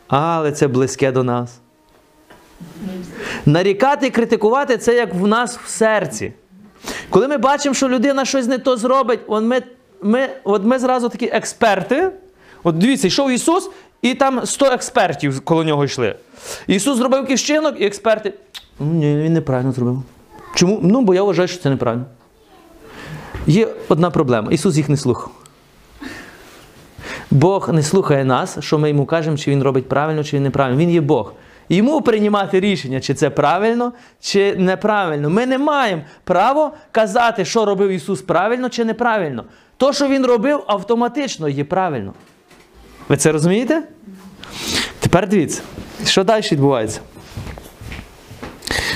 Але 0.07 0.51
це 0.51 0.67
близьке 0.67 1.11
до 1.11 1.23
нас. 1.23 1.59
Нарікати 3.45 4.07
і 4.07 4.09
критикувати 4.09 4.77
це 4.77 4.95
як 4.95 5.13
в 5.13 5.27
нас 5.27 5.57
в 5.57 5.67
серці. 5.69 6.33
Коли 7.09 7.27
ми 7.27 7.37
бачимо, 7.37 7.75
що 7.75 7.89
людина 7.89 8.25
щось 8.25 8.47
не 8.47 8.57
то 8.57 8.77
зробить, 8.77 9.19
от 9.27 9.43
ми, 9.43 9.61
ми, 10.01 10.29
от 10.43 10.63
ми 10.63 10.79
зразу 10.79 11.09
такі 11.09 11.25
експерти. 11.25 12.11
От 12.63 12.77
дивіться, 12.77 13.07
йшов 13.07 13.31
Ісус, 13.31 13.69
і 14.01 14.13
там 14.13 14.45
100 14.45 14.65
експертів 14.65 15.41
коло 15.41 15.63
нього 15.63 15.85
йшли. 15.85 16.15
Ісус 16.67 16.97
зробив 16.97 17.33
вчинок, 17.33 17.75
і 17.79 17.85
експерти. 17.85 18.33
«Ну, 18.79 18.85
Ні, 18.85 19.15
він 19.15 19.33
неправильно 19.33 19.71
зробив. 19.71 20.03
Чому? 20.55 20.79
Ну, 20.83 21.01
бо 21.01 21.13
я 21.13 21.23
вважаю, 21.23 21.47
що 21.47 21.61
це 21.61 21.69
неправильно. 21.69 22.05
Є 23.47 23.67
одна 23.89 24.09
проблема. 24.09 24.51
Ісус 24.51 24.77
їх 24.77 24.89
не 24.89 24.97
слухав. 24.97 25.31
Бог 27.31 27.73
не 27.73 27.83
слухає 27.83 28.25
нас, 28.25 28.57
що 28.59 28.79
ми 28.79 28.89
йому 28.89 29.05
кажемо, 29.05 29.37
чи 29.37 29.51
він 29.51 29.63
робить 29.63 29.89
правильно, 29.89 30.23
чи 30.23 30.35
він 30.37 30.43
неправильно. 30.43 30.77
Він 30.79 30.89
є 30.89 31.01
Бог. 31.01 31.33
Йому 31.69 32.01
приймати 32.01 32.59
рішення, 32.59 32.99
чи 32.99 33.13
це 33.13 33.29
правильно, 33.29 33.93
чи 34.21 34.55
неправильно. 34.55 35.29
Ми 35.29 35.45
не 35.45 35.57
маємо 35.57 36.01
права 36.23 36.71
казати, 36.91 37.45
що 37.45 37.65
робив 37.65 37.89
Ісус 37.89 38.21
правильно 38.21 38.69
чи 38.69 38.85
неправильно. 38.85 39.43
То, 39.77 39.93
що 39.93 40.07
Він 40.07 40.25
робив, 40.25 40.63
автоматично 40.67 41.49
є 41.49 41.63
правильно. 41.63 42.13
Ви 43.09 43.17
це 43.17 43.31
розумієте? 43.31 43.83
Тепер 44.99 45.29
дивіться, 45.29 45.61
що 46.05 46.23
далі 46.23 46.43
відбувається. 46.51 46.99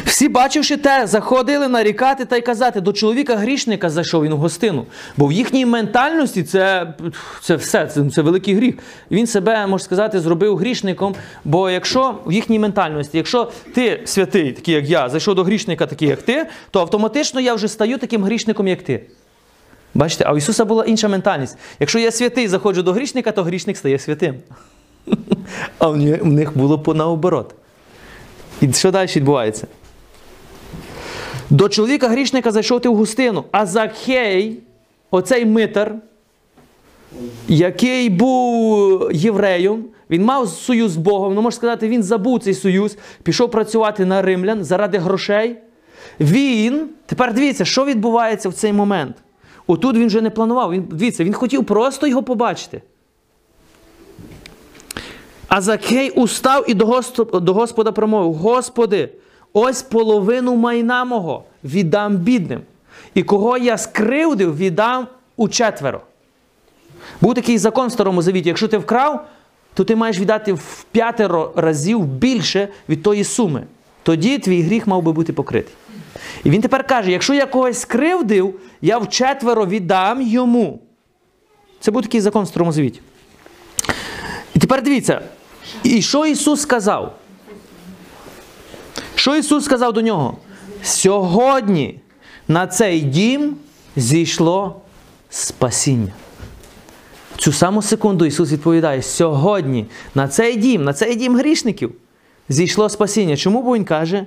Всі, 0.06 0.30
бачивши 0.30 0.78
те, 0.78 1.08
заходили 1.08 1.68
нарікати 1.68 2.26
та 2.26 2.38
й 2.38 2.42
казати, 2.42 2.82
до 2.82 2.94
чоловіка 2.94 3.36
грішника 3.36 3.90
зайшов 3.90 4.24
він 4.24 4.34
у 4.34 4.38
гостину. 4.38 4.86
Бо 5.18 5.28
в 5.28 5.32
їхній 5.32 5.66
ментальності 5.66 6.44
це, 6.44 6.94
це 7.42 7.56
все, 7.56 7.88
це, 7.88 8.10
це 8.10 8.22
великий 8.22 8.56
гріх. 8.56 8.76
Він 9.12 9.28
себе, 9.28 9.68
можна 9.68 9.86
сказати, 9.86 10.20
зробив 10.20 10.58
грішником. 10.58 11.16
Бо 11.46 11.70
якщо 11.70 12.20
в 12.26 12.32
їхній 12.32 12.60
ментальності, 12.60 13.18
якщо 13.18 13.52
ти 13.74 14.02
святий, 14.06 14.52
такий 14.52 14.74
як 14.76 14.90
я, 14.90 15.10
зайшов 15.10 15.36
до 15.36 15.44
грішника, 15.44 15.86
такий 15.86 16.08
як 16.08 16.22
ти, 16.22 16.46
то 16.72 16.80
автоматично 16.80 17.42
я 17.42 17.54
вже 17.54 17.68
стаю 17.68 17.98
таким 17.98 18.24
грішником, 18.24 18.68
як 18.68 18.82
ти. 18.82 19.06
Бачите, 19.94 20.24
а 20.28 20.34
у 20.34 20.38
Ісуса 20.38 20.66
була 20.66 20.86
інша 20.86 21.08
ментальність. 21.08 21.58
Якщо 21.80 22.00
я 22.00 22.12
святий 22.12 22.48
заходжу 22.48 22.82
до 22.82 22.94
грішника, 22.94 23.32
то 23.32 23.44
грішник 23.44 23.78
стає 23.78 24.00
святим. 24.00 24.36
А 25.78 25.88
в 25.88 25.98
них 26.26 26.58
було 26.58 26.94
наоборот. 26.96 27.56
І 28.62 28.74
що 28.74 28.92
далі 28.92 29.10
відбувається? 29.16 29.68
До 31.50 31.70
чоловіка 31.70 32.08
грішника 32.08 32.52
зайшов 32.52 32.82
ти 32.82 32.90
в 32.90 32.96
густину, 32.96 33.44
а 33.52 33.66
Закхей, 33.66 34.60
оцей 35.12 35.46
митар, 35.46 35.96
який 37.48 38.10
був 38.10 39.12
євреєм, 39.12 39.86
він 40.10 40.26
мав 40.26 40.50
союз 40.50 40.92
з 40.92 40.98
Богом, 40.98 41.34
ну 41.34 41.42
можна 41.42 41.58
сказати, 41.58 41.88
він 41.88 42.04
забув 42.04 42.40
цей 42.40 42.54
союз, 42.54 42.98
пішов 43.24 43.52
працювати 43.52 44.06
на 44.06 44.22
римлян 44.22 44.64
заради 44.64 44.98
грошей. 44.98 45.58
Він, 46.20 46.90
тепер 47.06 47.34
дивіться, 47.34 47.66
що 47.66 47.86
відбувається 47.86 48.50
в 48.50 48.54
цей 48.54 48.74
момент. 48.74 49.16
Отут 49.68 49.96
він 49.98 50.08
вже 50.08 50.22
не 50.22 50.30
планував. 50.30 50.72
Він, 50.72 50.84
дивіться, 50.92 51.24
він 51.24 51.34
хотів 51.34 51.66
просто 51.66 52.08
його 52.08 52.24
побачити. 52.24 52.82
А 55.48 55.62
Закей 55.62 56.10
устав 56.10 56.70
і 56.70 56.74
до 56.74 56.86
Госп- 56.86 57.40
до 57.40 57.54
Господа 57.54 57.92
промовив: 57.92 58.34
Господи, 58.34 59.10
ось 59.54 59.82
половину 59.82 60.56
майна 60.56 61.06
мого 61.06 61.44
віддам 61.64 62.16
бідним, 62.16 62.62
і 63.14 63.24
кого 63.24 63.58
я 63.58 63.78
скривдив, 63.78 64.58
віддам 64.58 65.08
у 65.38 65.50
четверо. 65.50 66.02
Був 67.22 67.34
такий 67.34 67.58
закон 67.58 67.88
в 67.88 67.92
Старому 67.92 68.22
Завіті: 68.22 68.50
якщо 68.50 68.68
ти 68.68 68.78
вкрав, 68.78 69.26
то 69.74 69.84
ти 69.84 69.96
маєш 69.96 70.20
віддати 70.20 70.54
в 70.54 70.86
п'ятеро 70.92 71.54
разів 71.56 72.04
більше 72.06 72.68
від 72.90 73.04
тої 73.04 73.24
суми. 73.24 73.64
Тоді 74.04 74.38
твій 74.38 74.62
гріх 74.62 74.88
мав 74.88 75.04
би 75.04 75.12
бути 75.12 75.34
покритий. 75.34 75.74
І 76.44 76.50
він 76.50 76.62
тепер 76.62 76.88
каже: 76.88 77.12
якщо 77.12 77.34
я 77.34 77.46
когось 77.46 77.80
скривдив, 77.80 78.60
я 78.82 78.98
в 78.98 79.10
четверо 79.10 79.66
віддам 79.66 80.22
йому. 80.22 80.80
Це 81.80 81.92
був 81.92 82.02
такий 82.02 82.22
закон 82.22 82.44
в 82.44 82.48
Старому 82.48 82.72
Завіті. 82.72 83.00
І 84.56 84.60
тепер 84.60 84.84
дивіться, 84.84 85.22
і 85.84 86.02
що 86.02 86.26
Ісус 86.26 86.62
сказав? 86.62 87.16
Що 89.16 89.36
Ісус 89.36 89.66
сказав 89.66 89.94
до 89.94 90.02
нього? 90.02 90.38
Сьогодні 90.84 92.00
на 92.48 92.68
цей 92.68 93.02
дім 93.02 93.56
зійшло 93.96 94.82
спасіння. 95.30 96.12
Цю 97.38 97.52
саму 97.54 97.82
секунду 97.82 98.26
Ісус 98.26 98.52
відповідає: 98.52 99.02
сьогодні 99.02 99.86
на 100.16 100.28
цей 100.28 100.56
дім, 100.56 100.84
на 100.84 100.94
цей 100.94 101.16
дім 101.16 101.38
грішників 101.38 101.92
зійшло 102.50 102.90
спасіння. 102.90 103.38
Чому 103.38 103.64
бо 103.64 103.76
Він 103.76 103.86
каже? 103.86 104.26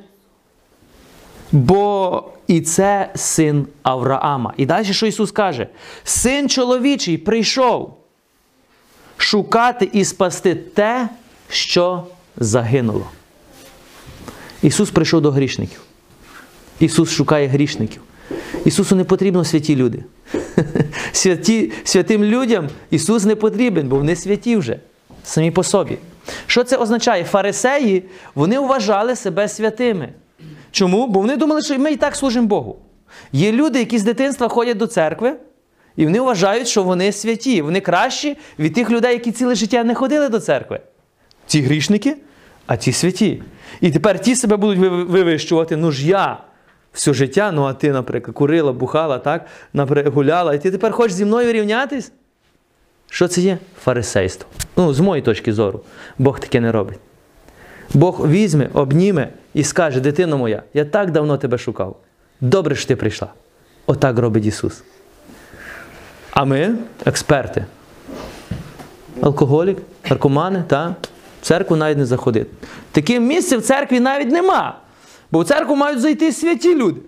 Бо 1.52 2.24
і 2.46 2.60
це 2.60 3.10
син 3.14 3.66
Авраама. 3.82 4.54
І 4.56 4.66
далі 4.66 4.92
що 4.92 5.06
Ісус 5.06 5.32
каже? 5.32 5.66
Син 6.04 6.48
чоловічий 6.48 7.18
прийшов 7.18 7.96
шукати 9.16 9.90
і 9.92 10.04
спасти 10.04 10.54
те, 10.54 11.08
що 11.48 12.04
загинуло. 12.36 13.06
Ісус 14.62 14.90
прийшов 14.90 15.20
до 15.20 15.30
грішників. 15.30 15.80
Ісус 16.80 17.10
шукає 17.10 17.46
грішників. 17.46 18.02
Ісусу 18.64 18.96
не 18.96 19.04
потрібно 19.04 19.44
святі 19.44 19.76
люди. 19.76 20.04
Святі, 21.12 21.72
святим 21.84 22.24
людям 22.24 22.68
Ісус 22.90 23.24
не 23.24 23.34
потрібен, 23.34 23.88
бо 23.88 23.96
вони 23.96 24.16
святі 24.16 24.56
вже 24.56 24.78
самі 25.24 25.50
по 25.50 25.62
собі. 25.62 25.98
Що 26.46 26.64
це 26.64 26.76
означає? 26.76 27.24
Фарисеї 27.24 28.02
вони 28.34 28.58
вважали 28.58 29.16
себе 29.16 29.48
святими. 29.48 30.08
Чому? 30.70 31.06
Бо 31.06 31.20
вони 31.20 31.36
думали, 31.36 31.62
що 31.62 31.78
ми 31.78 31.92
і 31.92 31.96
так 31.96 32.16
служимо 32.16 32.46
Богу. 32.46 32.76
Є 33.32 33.52
люди, 33.52 33.78
які 33.78 33.98
з 33.98 34.02
дитинства 34.02 34.48
ходять 34.48 34.76
до 34.76 34.86
церкви, 34.86 35.36
і 35.96 36.04
вони 36.04 36.20
вважають, 36.20 36.68
що 36.68 36.82
вони 36.82 37.12
святі. 37.12 37.62
Вони 37.62 37.80
кращі 37.80 38.36
від 38.58 38.74
тих 38.74 38.90
людей, 38.90 39.12
які 39.12 39.32
ціле 39.32 39.54
життя 39.54 39.84
не 39.84 39.94
ходили 39.94 40.28
до 40.28 40.40
церкви. 40.40 40.80
Ці 41.46 41.60
грішники, 41.60 42.16
а 42.66 42.76
ті 42.76 42.92
святі. 42.92 43.42
І 43.80 43.90
тепер 43.90 44.20
ті 44.20 44.36
себе 44.36 44.56
будуть 44.56 44.78
вивищувати. 45.10 45.76
Ну 45.76 45.90
ж 45.92 46.06
я 46.06 46.38
все 46.92 47.14
життя, 47.14 47.52
ну 47.52 47.62
а 47.62 47.72
ти, 47.72 47.92
наприклад, 47.92 48.34
курила, 48.36 48.72
бухала, 48.72 49.18
так, 49.18 49.46
гуляла, 50.06 50.54
і 50.54 50.62
ти 50.62 50.70
тепер 50.70 50.92
хочеш 50.92 51.12
зі 51.12 51.24
мною 51.24 51.52
рівнятись? 51.52 52.12
Що 53.10 53.28
це 53.28 53.40
є? 53.40 53.58
Фарисейство. 53.82 54.48
Ну, 54.76 54.94
з 54.94 55.00
моєї 55.00 55.22
точки 55.24 55.52
зору, 55.52 55.80
Бог 56.18 56.40
таке 56.40 56.60
не 56.60 56.72
робить. 56.72 56.98
Бог 57.94 58.28
візьме, 58.28 58.68
обніме 58.72 59.28
і 59.56 59.64
скаже: 59.64 60.00
дитино 60.00 60.38
моя, 60.38 60.62
я 60.74 60.84
так 60.84 61.10
давно 61.10 61.38
тебе 61.38 61.58
шукав. 61.58 61.96
Добре, 62.40 62.74
що 62.74 62.88
ти 62.88 62.96
прийшла. 62.96 63.32
Отак 63.86 64.18
робить 64.18 64.46
Ісус. 64.46 64.82
А 66.30 66.44
ми 66.44 66.74
експерти. 67.06 67.66
Алкоголік, 69.22 69.78
наркомани, 70.10 70.64
та 70.68 70.94
в 71.42 71.46
церкву 71.46 71.76
навіть 71.76 71.98
не 71.98 72.06
заходити. 72.06 72.50
Таке 72.92 73.20
місце 73.20 73.56
в 73.56 73.62
церкві 73.62 74.00
навіть 74.00 74.30
нема. 74.30 74.78
Бо 75.30 75.40
в 75.40 75.44
церкву 75.44 75.76
мають 75.76 76.00
зайти 76.00 76.32
святі 76.32 76.74
люди. 76.74 77.00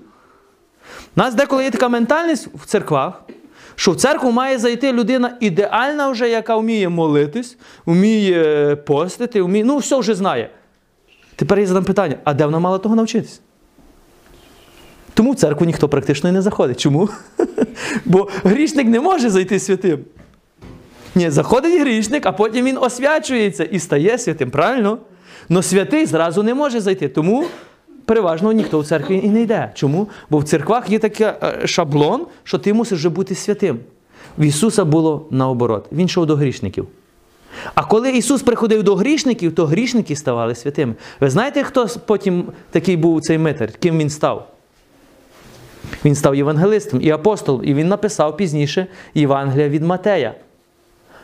У 1.17 1.21
нас 1.21 1.35
деколи 1.35 1.65
є 1.65 1.71
така 1.71 1.89
ментальність 1.89 2.49
в 2.55 2.67
церквах, 2.67 3.23
що 3.75 3.91
в 3.93 3.97
церкву 3.97 4.31
має 4.31 4.59
зайти 4.59 4.93
людина 4.93 5.37
ідеальна, 5.41 6.11
вже, 6.11 6.29
яка 6.29 6.57
вміє 6.57 6.89
молитись, 6.89 7.57
вміє 7.87 8.77
постити, 8.77 9.43
вміє, 9.43 9.65
ну 9.65 9.77
все 9.77 9.99
вже 9.99 10.15
знає. 10.15 10.51
Тепер 11.39 11.59
я 11.59 11.67
задам 11.67 11.85
питання: 11.85 12.17
а 12.25 12.35
де 12.35 12.45
вона 12.45 12.59
мала 12.59 12.79
того 12.79 12.97
навчитись? 12.97 13.41
Тому 15.15 15.33
в 15.33 15.37
церкву 15.37 15.67
ніхто 15.67 15.89
практично 15.89 16.29
і 16.29 16.33
не 16.33 16.43
заходить. 16.43 16.81
Чому? 16.81 17.09
Бо 18.05 18.29
грішник 18.45 18.87
не 18.87 19.01
може 19.01 19.31
зайти 19.31 19.59
святим. 19.59 19.99
Ні, 21.15 21.31
заходить 21.31 21.81
грішник, 21.81 22.27
а 22.27 22.33
потім 22.33 22.67
він 22.67 22.79
освячується 22.79 23.65
і 23.65 23.79
стає 23.79 24.19
святим. 24.19 24.51
Правильно? 24.51 24.99
Но 25.49 25.63
святий 25.63 26.07
зразу 26.07 26.43
не 26.43 26.55
може 26.55 26.81
зайти. 26.81 27.09
Тому 27.09 27.45
переважно 28.05 28.53
ніхто 28.53 28.81
в 28.81 28.87
церкві 28.87 29.21
і 29.25 29.29
не 29.29 29.43
йде. 29.43 29.71
Чому? 29.75 30.09
Бо 30.31 30.39
в 30.39 30.45
церквах 30.45 30.91
є 30.91 30.99
такий 30.99 31.27
е, 31.27 31.67
шаблон, 31.67 32.27
що 32.45 32.59
ти 32.59 32.73
мусиш 32.73 32.99
вже 32.99 33.09
бути 33.09 33.35
святим. 33.35 33.79
В 34.39 34.45
Ісуса 34.45 34.85
було 34.85 35.27
наоборот. 35.31 35.87
Він 35.93 36.07
йшов 36.07 36.27
до 36.27 36.37
грішників. 36.37 36.89
А 37.75 37.85
коли 37.85 38.11
Ісус 38.11 38.43
приходив 38.43 38.83
до 38.83 38.95
грішників, 38.95 39.55
то 39.55 39.67
грішники 39.67 40.17
ставали 40.17 40.55
святими. 40.55 40.95
Ви 41.21 41.31
знаєте, 41.31 41.63
хто 41.63 41.87
потім 42.07 42.45
такий 42.71 42.97
був 42.97 43.21
цей 43.21 43.39
митар? 43.39 43.73
Ким 43.73 43.99
він 43.99 44.11
став? 44.11 44.49
Він 46.05 46.15
став 46.15 46.35
євангелистом 46.35 47.01
і 47.03 47.11
апостолом, 47.11 47.65
і 47.65 47.75
він 47.75 47.89
написав 47.89 48.37
пізніше 48.37 48.87
Євангелія 49.15 49.69
від 49.69 49.83
Матея. 49.83 50.35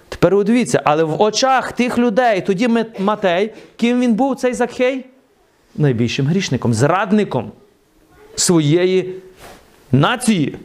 Тепер 0.08 0.34
от 0.34 0.46
дивіться, 0.46 0.82
але 0.84 1.04
в 1.04 1.22
очах 1.22 1.72
тих 1.72 1.98
людей, 1.98 2.40
тоді 2.40 2.68
Матей, 2.98 3.54
ким 3.76 4.00
він 4.00 4.14
був 4.14 4.36
цей 4.36 4.54
Закхей? 4.54 5.04
Найбільшим 5.76 6.26
грішником, 6.26 6.74
зрадником 6.74 7.52
своєї 8.34 9.14
нації. 9.92 10.56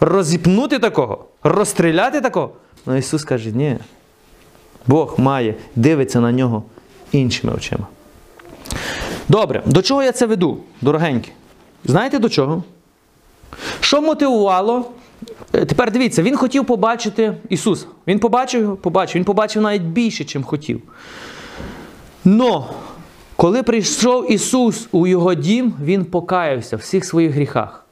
Розіпнути 0.00 0.78
такого, 0.78 1.24
розстріляти 1.42 2.20
такого. 2.20 2.52
Ну 2.86 2.96
Ісус 2.96 3.24
каже, 3.24 3.50
ні. 3.50 3.76
Бог 4.88 5.14
має, 5.18 5.54
дивиться 5.76 6.20
на 6.20 6.32
нього 6.32 6.62
іншими 7.12 7.52
очима. 7.52 7.86
Добре, 9.28 9.62
до 9.66 9.82
чого 9.82 10.02
я 10.02 10.12
це 10.12 10.26
веду, 10.26 10.58
дорогенькі? 10.80 11.32
Знаєте 11.84 12.18
до 12.18 12.28
чого? 12.28 12.62
Що 13.80 14.02
мотивувало? 14.02 14.90
Е, 15.52 15.64
Тепер 15.64 15.92
дивіться, 15.92 16.22
він 16.22 16.36
хотів 16.36 16.64
побачити 16.66 17.34
Ісуса. 17.48 17.86
Він 18.06 18.18
побачив 18.18 18.62
його, 18.62 18.76
побачив. 18.76 19.16
Він 19.16 19.24
побачив 19.24 19.62
навіть 19.62 19.82
більше, 19.82 20.24
чим 20.24 20.42
хотів. 20.42 20.82
Но, 22.24 22.70
коли 23.36 23.62
прийшов 23.62 24.32
Ісус 24.32 24.88
у 24.92 25.06
його 25.06 25.34
дім, 25.34 25.74
Він 25.82 26.04
покаявся 26.04 26.76
в 26.76 26.80
всіх 26.80 27.04
своїх 27.04 27.32
гріхах. 27.32 27.84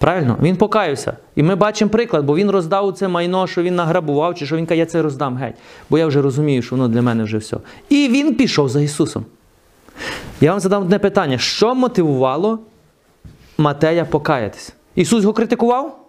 Правильно? 0.00 0.38
Він 0.42 0.56
покаявся. 0.56 1.16
І 1.36 1.42
ми 1.42 1.54
бачимо 1.54 1.90
приклад, 1.90 2.24
бо 2.24 2.36
він 2.36 2.50
роздав 2.50 2.92
це 2.92 3.08
майно, 3.08 3.46
що 3.46 3.62
він 3.62 3.74
награбував, 3.76 4.34
чи 4.34 4.46
що 4.46 4.56
він 4.56 4.66
каже, 4.66 4.78
я 4.78 4.86
це 4.86 5.02
роздам 5.02 5.36
геть. 5.36 5.54
Бо 5.90 5.98
я 5.98 6.06
вже 6.06 6.22
розумію, 6.22 6.62
що 6.62 6.76
воно 6.76 6.88
для 6.88 7.02
мене 7.02 7.24
вже 7.24 7.38
все. 7.38 7.56
І 7.88 8.08
він 8.08 8.34
пішов 8.34 8.68
за 8.68 8.80
Ісусом. 8.80 9.24
Я 10.40 10.50
вам 10.50 10.60
задам 10.60 10.82
одне 10.82 10.98
питання: 10.98 11.38
що 11.38 11.74
мотивувало 11.74 12.58
Матея 13.58 14.04
покаятися? 14.04 14.72
Ісус 14.94 15.22
його 15.22 15.32
критикував? 15.32 16.08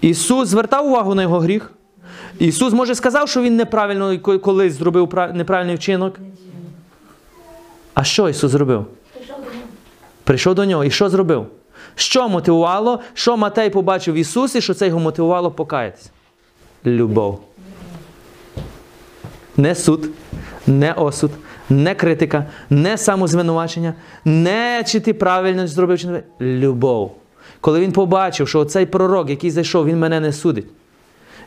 Ісус 0.00 0.48
звертав 0.48 0.86
увагу 0.86 1.14
на 1.14 1.22
його 1.22 1.38
гріх? 1.38 1.72
Ісус, 2.38 2.72
може, 2.72 2.94
сказав, 2.94 3.28
що 3.28 3.42
він 3.42 3.56
неправильно 3.56 4.18
колись 4.20 4.72
зробив 4.72 5.14
неправильний 5.34 5.76
вчинок? 5.76 6.18
А 7.94 8.04
що 8.04 8.28
Ісус 8.28 8.50
зробив? 8.50 8.86
Прийшов 10.24 10.54
до 10.54 10.64
нього 10.64 10.84
і 10.84 10.90
що 10.90 11.08
зробив? 11.08 11.46
Що 11.94 12.28
мотивувало? 12.28 13.00
Що 13.14 13.36
Матей 13.36 13.70
побачив 13.70 14.14
в 14.14 14.16
Ісусі, 14.16 14.60
що 14.60 14.74
це 14.74 14.86
його 14.86 15.00
мотивувало 15.00 15.50
покаятися? 15.50 16.10
Любов. 16.86 17.40
Не 19.56 19.74
суд, 19.74 20.08
не 20.66 20.92
осуд, 20.92 21.30
не 21.70 21.94
критика, 21.94 22.46
не 22.70 22.98
самозвинувачення, 22.98 23.94
не 24.24 24.84
чи 24.86 25.00
ти 25.00 25.14
правильно 25.14 25.66
зробив, 25.66 25.98
чи 25.98 26.06
не 26.08 26.22
любов. 26.40 27.16
Коли 27.60 27.80
він 27.80 27.92
побачив, 27.92 28.48
що 28.48 28.60
оцей 28.60 28.86
пророк, 28.86 29.30
який 29.30 29.50
зайшов, 29.50 29.86
він 29.86 29.98
мене 29.98 30.20
не 30.20 30.32
судить. 30.32 30.66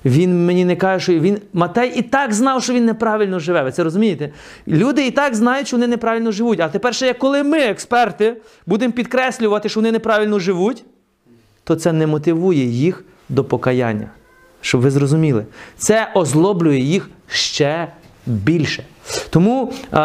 Він 0.06 0.46
мені 0.46 0.66
не 0.66 0.76
каже, 0.76 1.04
що 1.04 1.14
він 1.14 1.38
Матей 1.54 1.94
і 1.96 2.02
так 2.02 2.34
знав, 2.34 2.64
що 2.64 2.74
він 2.74 2.86
неправильно 2.86 3.40
живе. 3.40 3.64
Ви 3.64 3.72
це 3.72 3.84
розумієте? 3.84 4.30
Люди 4.68 5.08
і 5.08 5.12
так 5.12 5.36
знають, 5.36 5.68
що 5.68 5.78
вони 5.78 5.88
неправильно 5.88 6.32
живуть. 6.32 6.60
А 6.60 6.70
тепер 6.70 6.96
ще 6.96 7.08
як 7.08 7.18
коли 7.18 7.44
ми, 7.44 7.60
експерти, 7.60 8.38
будемо 8.66 8.94
підкреслювати, 8.94 9.70
що 9.70 9.80
вони 9.80 9.92
неправильно 9.92 10.40
живуть, 10.40 10.86
то 11.64 11.76
це 11.76 11.94
не 11.94 12.08
мотивує 12.08 12.66
їх 12.66 13.04
до 13.30 13.44
покаяння. 13.44 14.10
Щоб 14.62 14.82
ви 14.82 14.92
зрозуміли, 14.92 15.46
це 15.78 16.12
озлоблює 16.16 16.80
їх 16.80 17.10
ще 17.28 17.88
більше. 18.26 18.84
Тому 19.30 19.74
е, 19.94 19.98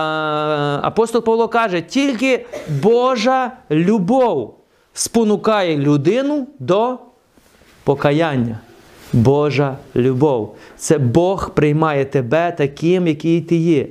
апостол 0.83 1.25
Павло 1.25 1.49
каже, 1.49 1.81
тільки 1.81 2.47
Божа 2.83 3.53
любов 3.71 4.59
спонукає 4.95 5.77
людину 5.79 6.47
до 6.59 6.99
покаяння. 7.85 8.59
Божа 9.13 9.77
любов. 9.97 10.57
Це 10.77 10.99
Бог 10.99 11.51
приймає 11.51 12.05
тебе 12.05 12.55
таким, 12.59 13.07
який 13.07 13.41
ти 13.41 13.57
є. 13.57 13.87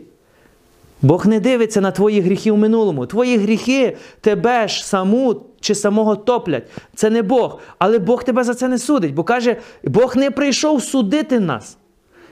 Бог 1.01 1.27
не 1.27 1.39
дивиться 1.39 1.81
на 1.81 1.91
твої 1.91 2.21
гріхи 2.21 2.51
в 2.51 2.57
минулому. 2.57 3.05
Твої 3.05 3.37
гріхи 3.37 3.97
тебе 4.21 4.67
ж 4.67 4.87
саму 4.87 5.41
чи 5.59 5.75
самого 5.75 6.15
топлять. 6.15 6.63
Це 6.95 7.09
не 7.09 7.21
Бог. 7.21 7.59
Але 7.79 7.99
Бог 7.99 8.23
тебе 8.23 8.43
за 8.43 8.53
це 8.53 8.67
не 8.67 8.77
судить, 8.77 9.13
бо 9.13 9.23
каже, 9.23 9.57
Бог 9.83 10.17
не 10.17 10.31
прийшов 10.31 10.83
судити 10.83 11.39
нас. 11.39 11.77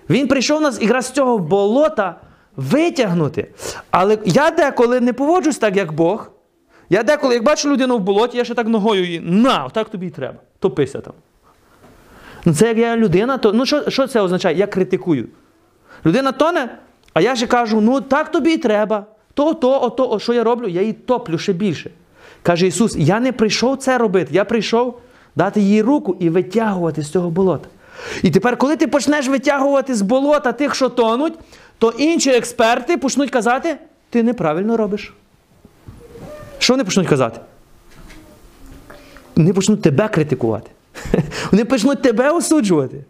Він 0.10 0.28
прийшов 0.28 0.62
нас 0.62 0.82
якраз 0.82 1.06
з 1.06 1.12
цього 1.12 1.38
болота 1.38 2.22
витягнути. 2.56 3.48
Але 3.92 4.18
я 4.26 4.52
деколи 4.52 5.00
не 5.00 5.14
поводжусь 5.14 5.58
так, 5.58 5.78
як 5.78 5.94
Бог. 5.94 6.32
Я 6.90 7.04
деколи, 7.04 7.34
як 7.34 7.44
бачу 7.44 7.70
людину 7.70 7.98
в 7.98 8.00
болоті, 8.00 8.38
я 8.38 8.44
ще 8.44 8.54
так 8.54 8.68
ногою 8.68 9.06
її, 9.06 9.20
на, 9.20 9.70
так 9.70 9.90
тобі 9.90 10.08
і 10.08 10.10
треба. 10.10 10.38
Топися 10.60 11.00
там. 11.00 11.14
Ну, 12.46 12.54
це 12.54 12.68
як 12.68 12.78
я 12.78 12.98
людина, 12.98 13.38
то 13.38 13.54
ну 13.54 13.66
що, 13.66 13.90
що 13.90 14.08
це 14.08 14.22
означає? 14.22 14.58
Я 14.58 14.68
критикую. 14.68 15.28
Людина 16.06 16.32
тоне, 16.32 16.78
а 17.14 17.22
я 17.22 17.36
ще 17.36 17.48
кажу: 17.48 17.82
ну 17.82 18.02
так 18.02 18.32
тобі 18.32 18.54
і 18.54 18.58
треба. 18.58 19.06
То, 19.34 19.54
то, 19.54 19.82
ото, 19.82 20.10
о, 20.10 20.20
що 20.20 20.34
я 20.34 20.44
роблю, 20.44 20.68
я 20.68 20.82
її 20.82 20.94
топлю 20.94 21.38
ще 21.38 21.54
більше. 21.54 21.92
Каже 22.44 22.68
Ісус: 22.68 22.96
я 22.98 23.20
не 23.20 23.32
прийшов 23.32 23.78
це 23.78 23.98
робити, 23.98 24.30
я 24.34 24.46
прийшов 24.46 25.00
дати 25.36 25.62
їй 25.62 25.82
руку 25.82 26.18
і 26.20 26.30
витягувати 26.30 27.02
з 27.02 27.10
цього 27.10 27.30
болота. 27.30 27.70
І 28.24 28.32
тепер, 28.32 28.58
коли 28.58 28.78
ти 28.78 28.88
почнеш 28.88 29.28
витягувати 29.28 29.96
з 29.96 30.02
болота 30.02 30.52
тих, 30.52 30.76
що 30.76 30.90
тонуть, 30.90 31.34
то 31.78 31.94
інші 31.98 32.30
експерти 32.30 32.98
почнуть 32.98 33.32
казати, 33.32 33.78
ти 34.10 34.24
неправильно 34.24 34.78
робиш. 34.78 35.14
Що 36.58 36.74
вони 36.74 36.84
почнуть 36.84 37.08
казати? 37.08 37.40
Вони 39.36 39.54
почнуть 39.54 39.82
тебе 39.82 40.08
критикувати. 40.08 40.72
Вони 41.52 41.66
почнуть 41.66 42.02
тебе 42.02 42.32
осуджувати. 42.32 43.04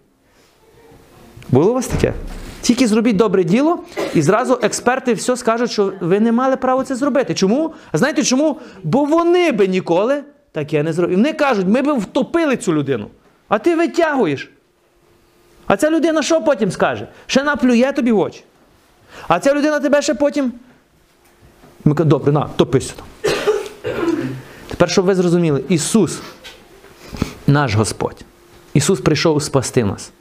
Було 1.50 1.72
у 1.72 1.74
вас 1.74 1.88
таке? 1.88 2.14
Тільки 2.62 2.88
зробіть 2.88 3.16
добре 3.16 3.44
діло, 3.44 3.80
і 4.14 4.22
зразу 4.22 4.60
експерти 4.62 5.14
все 5.14 5.38
скажуть, 5.38 5.72
що 5.72 5.94
ви 6.02 6.20
не 6.20 6.32
мали 6.32 6.58
права 6.58 6.84
це 6.84 6.96
зробити. 6.96 7.34
Чому? 7.34 7.74
А 7.92 7.98
знаєте 7.98 8.24
чому? 8.24 8.60
Бо 8.84 9.06
вони 9.06 9.52
би 9.52 9.68
ніколи 9.68 10.24
таке 10.52 10.84
не 10.84 10.94
зробили. 10.94 11.16
Вони 11.16 11.34
кажуть, 11.34 11.68
ми 11.68 11.82
би 11.82 11.94
втопили 11.94 12.58
цю 12.58 12.74
людину. 12.74 13.08
А 13.48 13.60
ти 13.60 13.76
витягуєш. 13.76 14.50
А 15.68 15.78
ця 15.78 15.90
людина 15.90 16.22
що 16.22 16.42
потім 16.42 16.72
скаже? 16.72 17.08
Ще 17.28 17.44
наплює 17.44 17.92
тобі 17.96 18.12
в 18.12 18.20
очі. 18.20 18.44
А 19.28 19.40
ця 19.40 19.54
людина 19.54 19.80
тебе 19.80 20.02
ще 20.02 20.14
потім. 20.14 20.54
Ми 21.86 21.96
кажемо, 21.96 22.10
добре, 22.10 22.32
на, 22.32 22.50
топися 22.56 22.94
там. 22.96 23.06
Тепер, 24.68 24.90
щоб 24.90 25.06
ви 25.06 25.16
зрозуміли, 25.16 25.64
Ісус, 25.70 26.20
наш 27.50 27.76
Господь. 27.76 28.26
Ісус 28.74 29.02
прийшов 29.02 29.44
спасти 29.44 29.84
нас. 29.84 30.12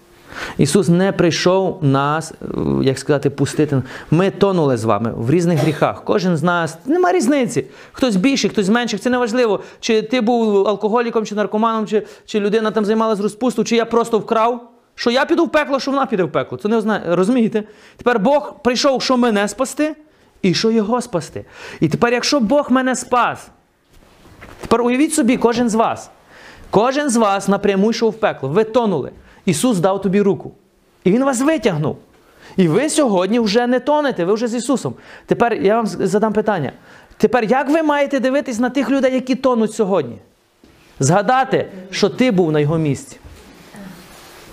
Ісус 0.59 0.89
не 0.89 1.13
прийшов 1.13 1.79
нас, 1.83 2.33
е, 2.33 2.47
як 2.83 2.99
сказати, 2.99 3.31
пустити. 3.31 3.83
Ми 4.11 4.31
тонули 4.31 4.77
з 4.77 4.85
вами 4.85 5.13
в 5.17 5.31
різних 5.31 5.59
гріхах. 5.59 6.05
Кожен 6.05 6.37
з 6.37 6.43
нас 6.43 6.79
нема 6.87 7.13
різниці. 7.13 7.65
Хтось 7.93 8.17
більший, 8.17 8.51
хтось 8.51 8.69
менший. 8.69 8.99
Це 8.99 9.11
не 9.11 9.19
важливо, 9.19 9.61
чи 9.81 10.03
ти 10.03 10.21
був 10.21 10.69
алкоголіком, 10.69 11.27
чи 11.27 11.35
наркоманом, 11.35 11.87
чи, 11.87 12.07
чи 12.27 12.41
людина 12.41 12.71
там 12.71 12.85
займалась 12.85 13.21
розпусту, 13.21 13.65
чи 13.65 13.77
я 13.77 13.85
просто 13.85 14.19
вкрав. 14.19 14.71
Що 14.95 15.11
я 15.11 15.25
піду 15.25 15.45
в 15.45 15.49
пекло, 15.49 15.81
що 15.81 15.91
вона 15.91 16.07
піде 16.07 16.25
в 16.25 16.33
пекло. 16.33 16.59
Це 16.59 16.69
не 16.69 16.77
означає, 16.77 17.17
розумієте? 17.17 17.63
Тепер 17.97 18.19
Бог 18.19 18.55
прийшов, 18.63 19.03
що 19.03 19.17
мене 19.17 19.49
спасти, 19.49 19.97
і 20.43 20.55
що 20.55 20.71
його 20.71 21.01
спасти. 21.01 21.45
І 21.81 21.89
тепер, 21.89 22.13
якщо 22.13 22.41
Бог 22.41 22.71
мене 22.71 22.97
спас, 22.97 23.49
тепер 24.61 24.83
уявіть 24.83 25.15
собі, 25.15 25.37
кожен 25.37 25.69
з 25.69 25.75
вас. 25.75 26.11
Кожен 26.71 27.11
з 27.11 27.17
вас 27.17 27.49
напряму 27.49 27.91
йшов 27.91 28.11
в 28.11 28.21
пекло. 28.21 28.49
Ви 28.49 28.65
тонули. 28.65 29.11
Ісус 29.45 29.79
дав 29.79 30.03
тобі 30.03 30.21
руку. 30.21 30.53
І 31.05 31.11
Він 31.11 31.25
вас 31.25 31.41
витягнув. 31.41 31.97
І 32.57 32.69
ви 32.69 32.91
сьогодні 32.91 33.41
вже 33.41 33.67
не 33.67 33.81
тонете, 33.81 34.25
ви 34.25 34.35
вже 34.35 34.49
з 34.49 34.55
Ісусом. 34.55 34.95
Тепер 35.27 35.55
я 35.55 35.77
вам 35.77 35.87
задам 35.87 36.33
питання. 36.33 36.73
Тепер 37.17 37.45
як 37.45 37.71
ви 37.71 37.83
маєте 37.83 38.21
дивитись 38.21 38.59
на 38.59 38.71
тих 38.71 38.91
людей, 38.91 39.15
які 39.15 39.35
тонуть 39.35 39.73
сьогодні? 39.73 40.17
Згадати, 41.01 41.67
що 41.91 42.09
ти 42.09 42.31
був 42.31 42.53
на 42.53 42.61
його 42.61 42.79
місці. 42.79 43.17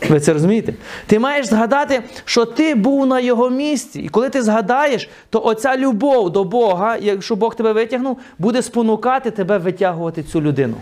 Ви 0.09 0.19
це 0.19 0.33
розумієте? 0.33 0.73
Ти 1.07 1.19
маєш 1.19 1.45
згадати, 1.45 2.03
що 2.25 2.45
ти 2.45 2.75
був 2.75 3.05
на 3.05 3.19
його 3.19 3.49
місці. 3.49 4.01
І 4.01 4.09
коли 4.09 4.29
ти 4.29 4.41
згадаєш, 4.41 5.09
то 5.29 5.43
оця 5.43 5.77
любов 5.77 6.29
до 6.29 6.43
Бога, 6.43 6.97
якщо 6.97 7.35
Бог 7.35 7.55
тебе 7.55 7.73
витягнув, 7.73 8.19
буде 8.39 8.61
спонукати 8.61 9.31
тебе 9.31 9.57
витягувати 9.57 10.23
цю 10.23 10.41
людину. 10.41 10.75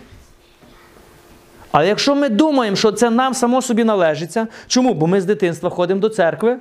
Але 1.74 1.88
якщо 1.88 2.16
ми 2.16 2.30
думаємо, 2.30 2.76
що 2.76 2.92
це 2.92 3.10
нам 3.10 3.34
само 3.34 3.62
собі 3.62 3.84
належиться, 3.84 4.48
чому? 4.68 4.94
Бо 4.94 5.08
ми 5.08 5.22
з 5.22 5.26
дитинства 5.26 5.70
ходимо 5.70 6.00
до 6.00 6.10
церкви, 6.10 6.58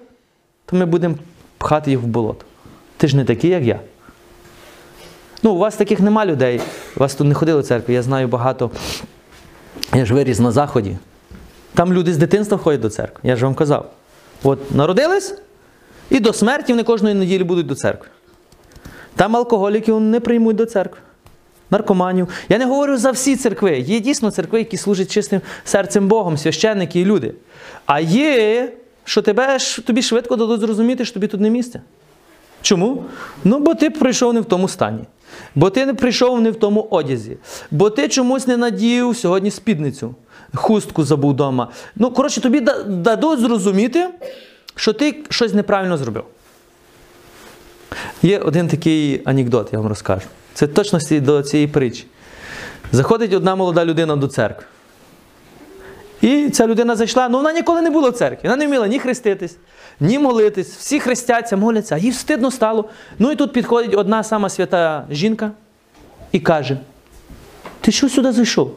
то 0.66 0.76
ми 0.76 0.86
будемо 0.86 1.14
пхати 1.58 1.90
їх 1.90 2.00
в 2.00 2.06
болото. 2.06 2.44
Ти 2.96 3.08
ж 3.08 3.16
не 3.16 3.24
такий, 3.24 3.50
як 3.50 3.62
я. 3.62 3.80
Ну, 5.42 5.52
у 5.52 5.58
вас 5.58 5.76
таких 5.76 6.00
нема 6.00 6.26
людей. 6.26 6.60
У 6.96 7.00
вас 7.00 7.14
тут 7.14 7.26
не 7.26 7.34
ходили 7.34 7.60
в 7.60 7.64
церкву. 7.64 7.94
Я 7.94 8.02
знаю 8.02 8.28
багато. 8.28 8.70
Я 9.94 10.04
ж 10.04 10.14
виріс 10.14 10.38
на 10.38 10.52
Заході. 10.52 10.96
Там 11.74 11.92
люди 11.92 12.12
з 12.12 12.16
дитинства 12.16 12.58
ходять 12.58 12.80
до 12.80 12.90
церкви. 12.90 13.20
Я 13.22 13.36
ж 13.36 13.44
вам 13.44 13.54
казав. 13.54 13.90
От 14.42 14.74
народились, 14.74 15.34
і 16.10 16.20
до 16.20 16.32
смерті 16.32 16.72
вони 16.72 16.82
кожної 16.82 17.14
неділі 17.14 17.44
будуть 17.44 17.66
до 17.66 17.74
церкви. 17.74 18.08
Там 19.16 19.36
алкоголіків 19.36 20.00
не 20.00 20.20
приймуть 20.20 20.56
до 20.56 20.66
церкви. 20.66 20.98
Наркоманів. 21.72 22.28
Я 22.48 22.58
не 22.58 22.66
говорю 22.66 22.96
за 22.96 23.10
всі 23.10 23.36
церкви. 23.36 23.78
Є 23.78 24.00
дійсно 24.00 24.30
церкви, 24.30 24.58
які 24.58 24.76
служать 24.76 25.10
чистим 25.10 25.40
серцем 25.64 26.08
Богом, 26.08 26.38
священники 26.38 27.00
і 27.00 27.04
люди. 27.04 27.34
А 27.86 28.00
є, 28.00 28.72
що 29.04 29.22
тебе, 29.22 29.58
тобі 29.86 30.02
швидко 30.02 30.36
дадуть 30.36 30.60
зрозуміти, 30.60 31.04
що 31.04 31.14
тобі 31.14 31.26
тут 31.26 31.40
не 31.40 31.50
місце. 31.50 31.80
Чому? 32.62 33.04
Ну, 33.44 33.58
бо 33.58 33.74
ти 33.74 33.90
прийшов 33.90 34.34
не 34.34 34.40
в 34.40 34.44
тому 34.44 34.68
стані. 34.68 35.04
Бо 35.54 35.70
ти 35.70 35.86
не 35.86 35.94
прийшов 35.94 36.40
не 36.40 36.50
в 36.50 36.56
тому 36.56 36.88
одязі. 36.90 37.36
Бо 37.70 37.90
ти 37.90 38.08
чомусь 38.08 38.46
не 38.46 38.56
надів 38.56 39.16
сьогодні 39.16 39.50
спідницю, 39.50 40.14
хустку 40.54 41.04
забув 41.04 41.30
вдома. 41.30 41.68
Ну, 41.96 42.10
коротше, 42.10 42.40
тобі 42.40 42.60
дадуть 42.86 43.40
зрозуміти, 43.40 44.08
що 44.74 44.92
ти 44.92 45.16
щось 45.28 45.54
неправильно 45.54 45.96
зробив. 45.96 46.24
Є 48.22 48.38
один 48.38 48.68
такий 48.68 49.22
анекдот, 49.24 49.68
я 49.72 49.78
вам 49.78 49.88
розкажу. 49.88 50.26
Це 50.54 50.66
точності 50.66 51.20
до 51.20 51.42
цієї 51.42 51.68
притчі. 51.68 52.06
Заходить 52.92 53.32
одна 53.32 53.54
молода 53.54 53.84
людина 53.84 54.16
до 54.16 54.28
церкви. 54.28 54.64
І 56.20 56.50
ця 56.50 56.66
людина 56.66 56.96
зайшла, 56.96 57.28
ну 57.28 57.38
вона 57.38 57.52
ніколи 57.52 57.82
не 57.82 57.90
була 57.90 58.10
в 58.10 58.12
церкві. 58.12 58.48
Вона 58.48 58.56
не 58.56 58.66
вміла 58.66 58.86
ні 58.86 58.98
хреститись, 58.98 59.56
ні 60.00 60.18
молитись. 60.18 60.76
Всі 60.76 61.00
хрестяться, 61.00 61.56
моляться, 61.56 61.96
їй 61.96 62.12
стидно 62.12 62.50
стало. 62.50 62.88
Ну 63.18 63.32
і 63.32 63.36
тут 63.36 63.52
підходить 63.52 63.94
одна 63.94 64.22
сама 64.22 64.48
свята 64.48 65.06
жінка 65.10 65.50
і 66.32 66.40
каже: 66.40 66.78
Ти 67.80 67.92
що 67.92 68.08
сюди 68.08 68.32
зайшов? 68.32 68.74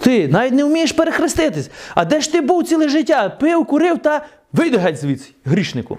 Ти 0.00 0.28
навіть 0.28 0.52
не 0.52 0.64
вмієш 0.64 0.92
перехреститись. 0.92 1.70
А 1.94 2.04
де 2.04 2.20
ж 2.20 2.32
ти 2.32 2.40
був 2.40 2.64
ціле 2.64 2.88
життя? 2.88 3.28
Пив, 3.28 3.66
курив 3.66 3.98
та 3.98 4.26
вийди 4.52 4.76
геть 4.76 4.98
звідси, 4.98 5.30
грішнику. 5.44 5.98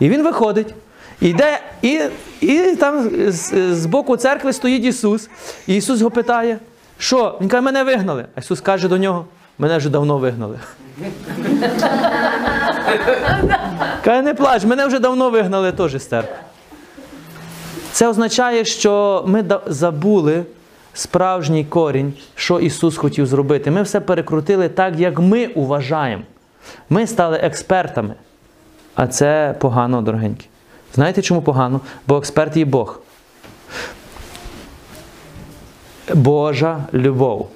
І 0.00 0.08
він 0.08 0.22
виходить. 0.22 0.74
Іде, 1.22 1.60
і, 1.82 2.00
і 2.40 2.76
там 2.76 3.10
з, 3.28 3.74
з 3.74 3.86
боку 3.86 4.16
церкви 4.16 4.52
стоїть 4.52 4.84
Ісус. 4.84 5.28
І 5.66 5.76
Ісус 5.76 5.98
його 5.98 6.10
питає, 6.10 6.58
що? 6.98 7.38
Він 7.40 7.48
каже, 7.48 7.60
мене 7.60 7.84
вигнали. 7.84 8.26
А 8.34 8.40
Ісус 8.40 8.60
каже 8.60 8.88
до 8.88 8.98
нього, 8.98 9.26
мене 9.58 9.78
вже 9.78 9.88
давно 9.88 10.18
вигнали. 10.18 10.58
Каже, 14.04 14.22
не 14.22 14.34
плач, 14.34 14.64
мене 14.64 14.86
вже 14.86 14.98
давно 14.98 15.30
вигнали 15.30 15.72
теж 15.72 15.96
з 15.96 16.06
церкви. 16.06 16.36
Це 17.92 18.08
означає, 18.08 18.64
що 18.64 19.24
ми 19.26 19.44
забули 19.66 20.44
справжній 20.94 21.64
корінь, 21.64 22.12
що 22.34 22.60
Ісус 22.60 22.96
хотів 22.96 23.26
зробити. 23.26 23.70
Ми 23.70 23.82
все 23.82 24.00
перекрутили 24.00 24.68
так, 24.68 24.98
як 24.98 25.18
ми 25.18 25.50
вважаємо. 25.56 26.22
Ми 26.90 27.06
стали 27.06 27.36
експертами. 27.36 28.14
А 28.94 29.06
це 29.06 29.54
погано, 29.58 30.02
дорогенькі. 30.02 30.46
Знаєте, 30.94 31.22
чому 31.22 31.42
погано? 31.42 31.80
Бо 32.06 32.16
експерт 32.16 32.56
є 32.56 32.64
Бог. 32.64 33.00
Божа 36.14 36.84
любов 36.94 37.48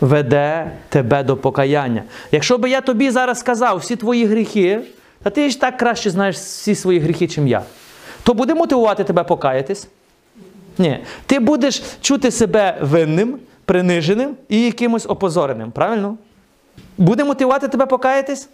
веде 0.00 0.70
тебе 0.88 1.22
до 1.22 1.36
покаяння. 1.36 2.02
Якщо 2.32 2.58
би 2.58 2.70
я 2.70 2.80
тобі 2.80 3.10
зараз 3.10 3.38
сказав 3.38 3.78
всі 3.78 3.96
твої 3.96 4.24
гріхи, 4.24 4.80
та 5.22 5.30
ти 5.30 5.50
ж 5.50 5.60
так 5.60 5.76
краще 5.76 6.10
знаєш 6.10 6.36
всі 6.36 6.74
свої 6.74 6.98
гріхи, 6.98 7.28
чим 7.28 7.48
я, 7.48 7.62
то 8.22 8.34
буде 8.34 8.54
мотивувати 8.54 9.04
тебе 9.04 9.24
покаятись? 9.24 9.88
Ні. 10.78 11.04
Ти 11.26 11.38
будеш 11.38 11.82
чути 12.00 12.30
себе 12.30 12.78
винним, 12.80 13.38
приниженим 13.64 14.36
і 14.48 14.60
якимось 14.60 15.06
опозореним. 15.06 15.70
Правильно? 15.70 16.16
Буде 16.98 17.24
мотивувати 17.24 17.68
тебе 17.68 17.86
покаятись? 17.86 18.48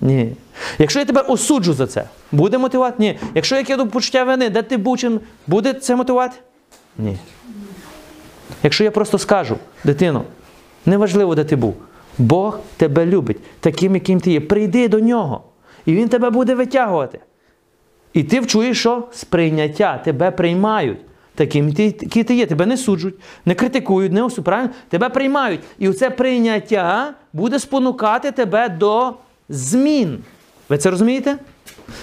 Ні. 0.00 0.32
Якщо 0.78 0.98
я 0.98 1.04
тебе 1.04 1.20
осуджу 1.20 1.72
за 1.72 1.86
це, 1.86 2.04
буде 2.32 2.58
мотивувати? 2.58 2.96
Ні. 2.98 3.18
Якщо 3.34 3.56
я 3.56 3.64
кину 3.64 3.86
почуття 3.86 4.24
вини, 4.24 4.50
де 4.50 4.62
ти 4.62 4.76
був, 4.76 5.20
буде 5.46 5.72
це 5.72 5.96
мотивувати? 5.96 6.36
Ні. 6.98 7.16
Якщо 8.62 8.84
я 8.84 8.90
просто 8.90 9.18
скажу, 9.18 9.56
дитино, 9.84 10.24
неважливо, 10.86 11.34
де 11.34 11.44
ти 11.44 11.56
був, 11.56 11.74
Бог 12.18 12.60
тебе 12.76 13.06
любить, 13.06 13.36
таким, 13.60 13.94
яким 13.94 14.20
ти 14.20 14.30
є. 14.30 14.40
Прийди 14.40 14.88
до 14.88 15.00
нього, 15.00 15.42
і 15.86 15.94
Він 15.94 16.08
тебе 16.08 16.30
буде 16.30 16.54
витягувати. 16.54 17.20
І 18.12 18.24
ти 18.24 18.40
вчуєш, 18.40 18.78
що 18.80 19.08
сприйняття 19.12 20.00
тебе 20.04 20.30
приймають. 20.30 20.98
Таким, 21.34 21.68
який 21.68 22.24
ти 22.24 22.34
є, 22.34 22.46
тебе 22.46 22.66
не 22.66 22.76
суджуть, 22.76 23.14
не 23.44 23.54
критикують, 23.54 24.12
не 24.12 24.28
правильно? 24.28 24.70
Тебе 24.88 25.08
приймають. 25.08 25.60
І 25.78 25.88
оце 25.88 26.10
прийняття 26.10 27.14
буде 27.32 27.58
спонукати 27.58 28.30
тебе 28.30 28.68
до 28.68 29.14
змін. 29.50 30.18
Ви 30.68 30.78
це 30.78 30.90
розумієте? 30.90 31.36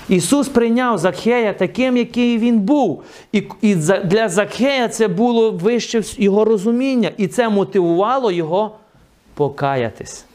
Ісус 0.10 0.48
прийняв 0.48 0.98
Закхея 0.98 1.54
таким, 1.54 1.98
який 1.98 2.38
він 2.38 2.60
був. 2.60 3.04
І, 3.32 3.44
і 3.62 3.76
для 4.06 4.30
Закхея 4.30 4.88
це 4.88 5.08
було 5.08 5.52
вище 5.52 6.02
його 6.18 6.46
розуміння, 6.46 7.12
і 7.18 7.28
це 7.28 7.50
мотивувало 7.50 8.32
його 8.32 8.76
покаятись. 9.34 10.26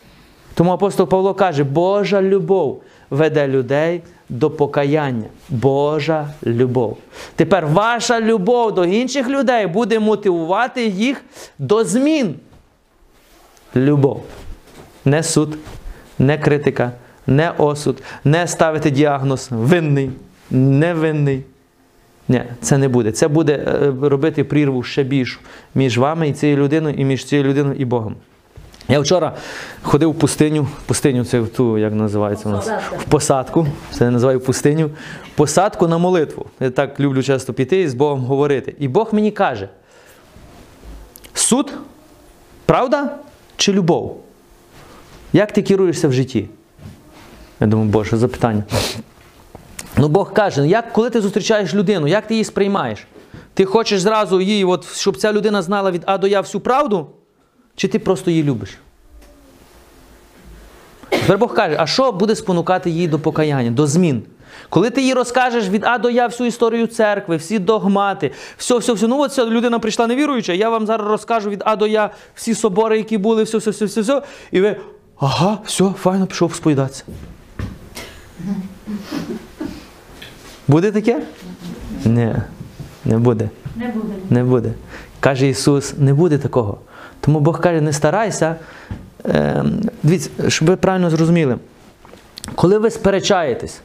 Тому 0.55 0.73
апостол 0.73 1.09
Павло 1.09 1.35
каже: 1.35 1.65
Божа 1.65 2.23
любов 2.23 2.83
веде 3.11 3.49
людей 3.49 4.03
до 4.29 4.51
покаяння. 4.51 5.29
Божа 5.49 6.29
любов. 6.47 6.99
Тепер 7.37 7.67
ваша 7.67 8.21
любов 8.21 8.75
до 8.75 8.85
інших 8.85 9.29
людей 9.29 9.67
буде 9.67 9.99
мотивувати 9.99 10.87
їх 10.87 11.25
до 11.59 11.85
змін. 11.85 12.35
Любов. 13.77 14.23
Не 15.05 15.23
суд, 15.23 15.59
не 16.19 16.39
критика, 16.39 16.93
не 17.27 17.51
осуд, 17.59 18.03
не 18.25 18.47
ставити 18.47 18.91
діагноз 18.91 19.49
винний, 19.51 20.11
невинний. 20.51 21.43
Ні, 22.29 22.43
це 22.61 22.79
не 22.79 22.89
буде. 22.89 23.13
Це 23.13 23.29
буде 23.29 23.53
е, 23.53 24.09
робити 24.09 24.45
прірву 24.45 24.83
ще 24.83 25.03
більшу 25.03 25.41
між 25.75 25.99
вами 25.99 26.29
і 26.29 26.33
цією 26.33 26.59
людиною, 26.59 26.95
і 26.99 27.05
між 27.05 27.25
цією 27.25 27.49
людиною 27.49 27.77
і 27.79 27.85
Богом. 27.85 28.17
Я 28.89 29.01
вчора 29.01 29.33
ходив 29.83 30.11
в 30.11 30.15
пустиню, 30.15 30.69
пустиню 30.87 31.25
це 31.25 31.41
в 31.41 31.49
ту, 31.49 31.79
як 31.79 31.93
називається 31.93 32.49
у 32.49 32.53
нас? 32.53 32.71
В 32.99 33.05
посадку. 33.05 33.67
Це 33.91 34.05
я 34.05 34.11
називаю 34.11 34.41
пустиню. 34.41 34.91
Посадку 35.35 35.89
на 35.89 35.99
молитву. 35.99 36.47
Я 36.61 36.71
так 36.71 37.01
люблю 37.01 37.23
часто 37.23 37.53
піти 37.53 37.81
і 37.81 37.89
з 37.89 37.95
Богом 37.95 38.25
говорити. 38.25 38.75
І 38.79 38.89
Бог 38.89 39.09
мені 39.13 39.31
каже: 39.31 39.69
суд, 41.35 41.73
правда 42.67 43.19
чи 43.57 43.73
любов? 43.73 44.21
Як 45.33 45.53
ти 45.53 45.63
керуєшся 45.63 46.09
в 46.09 46.13
житті? 46.13 46.49
Я 47.63 47.69
думаю, 47.69 47.91
Боже, 47.91 48.17
запитання. 48.17 48.63
Ну, 49.97 50.09
Бог 50.09 50.33
каже, 50.33 50.61
ну, 50.61 50.67
як, 50.67 50.93
коли 50.93 51.11
ти 51.11 51.21
зустрічаєш 51.21 51.75
людину, 51.75 52.07
як 52.07 52.27
ти 52.27 52.35
її 52.35 52.45
сприймаєш? 52.45 53.07
Ти 53.55 53.65
хочеш 53.65 54.01
зразу 54.01 54.41
її, 54.41 54.65
от, 54.65 54.97
щоб 54.97 55.17
ця 55.17 55.33
людина 55.33 55.63
знала 55.63 55.91
від 55.91 56.03
А 56.07 56.19
до 56.19 56.27
Я 56.27 56.41
всю 56.41 56.61
правду? 56.61 57.07
Чи 57.77 57.89
ти 57.89 57.99
просто 57.99 58.31
її 58.31 58.43
любиш? 58.43 58.79
Тепер 61.09 61.39
Бог 61.39 61.55
каже, 61.55 61.77
а 61.79 61.87
що 61.87 62.13
буде 62.13 62.37
спонукати 62.37 62.91
її 62.91 63.09
до 63.09 63.19
покаяння, 63.19 63.71
до 63.71 63.87
змін? 63.87 64.23
Коли 64.69 64.91
ти 64.91 65.03
їй 65.03 65.15
розкажеш 65.15 65.69
від 65.69 65.85
А 65.85 65.99
до 65.99 66.11
Я 66.11 66.27
всю 66.27 66.47
історію 66.49 66.87
церкви, 66.87 67.37
всі 67.37 67.59
догмати, 67.59 68.33
все, 68.57 68.79
все, 68.79 68.93
все. 68.93 69.07
Ну 69.07 69.21
от 69.21 69.33
ця 69.33 69.45
людина 69.45 69.79
прийшла 69.79 70.07
невіруюча, 70.07 70.53
я 70.53 70.71
вам 70.71 70.87
зараз 70.87 71.07
розкажу 71.07 71.51
від 71.51 71.63
А 71.65 71.77
до 71.77 71.87
Я 71.87 72.11
всі 72.35 72.55
собори, 72.55 72.99
які 72.99 73.19
були, 73.19 73.43
все, 73.43 73.59
все, 73.59 73.71
все, 73.71 73.85
все, 73.85 74.01
все. 74.01 74.23
І 74.53 74.61
ви, 74.61 74.77
ага, 75.21 75.59
все, 75.65 75.85
файно, 75.99 76.27
пішов 76.27 76.55
сповідатися. 76.55 77.05
Буде 80.69 80.93
таке? 80.93 81.23
Ні, 82.05 82.35
не 83.05 83.19
буде. 83.19 83.51
Не 83.77 83.89
буде. 83.89 84.15
Не 84.31 84.45
буде. 84.45 84.73
Каже 85.21 85.49
Ісус, 85.49 85.95
не 85.99 86.15
буде 86.15 86.39
такого. 86.39 86.79
Тому 87.21 87.41
Бог 87.41 87.61
каже, 87.61 87.81
не 87.81 87.93
старайся. 87.93 88.57
Е, 89.27 89.65
дивіться, 90.03 90.31
щоб 90.49 90.69
ви 90.69 90.77
правильно 90.77 91.11
зрозуміли, 91.11 91.59
коли 92.55 92.79
ви 92.79 92.91
сперечаєтесь, 92.91 93.81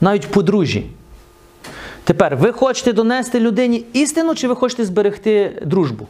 навіть 0.00 0.26
подружжі, 0.26 0.90
тепер 2.04 2.36
ви 2.36 2.52
хочете 2.52 2.92
донести 2.92 3.40
людині 3.40 3.84
істину, 3.92 4.34
чи 4.34 4.48
ви 4.48 4.54
хочете 4.54 4.84
зберегти 4.84 5.62
дружбу? 5.66 6.06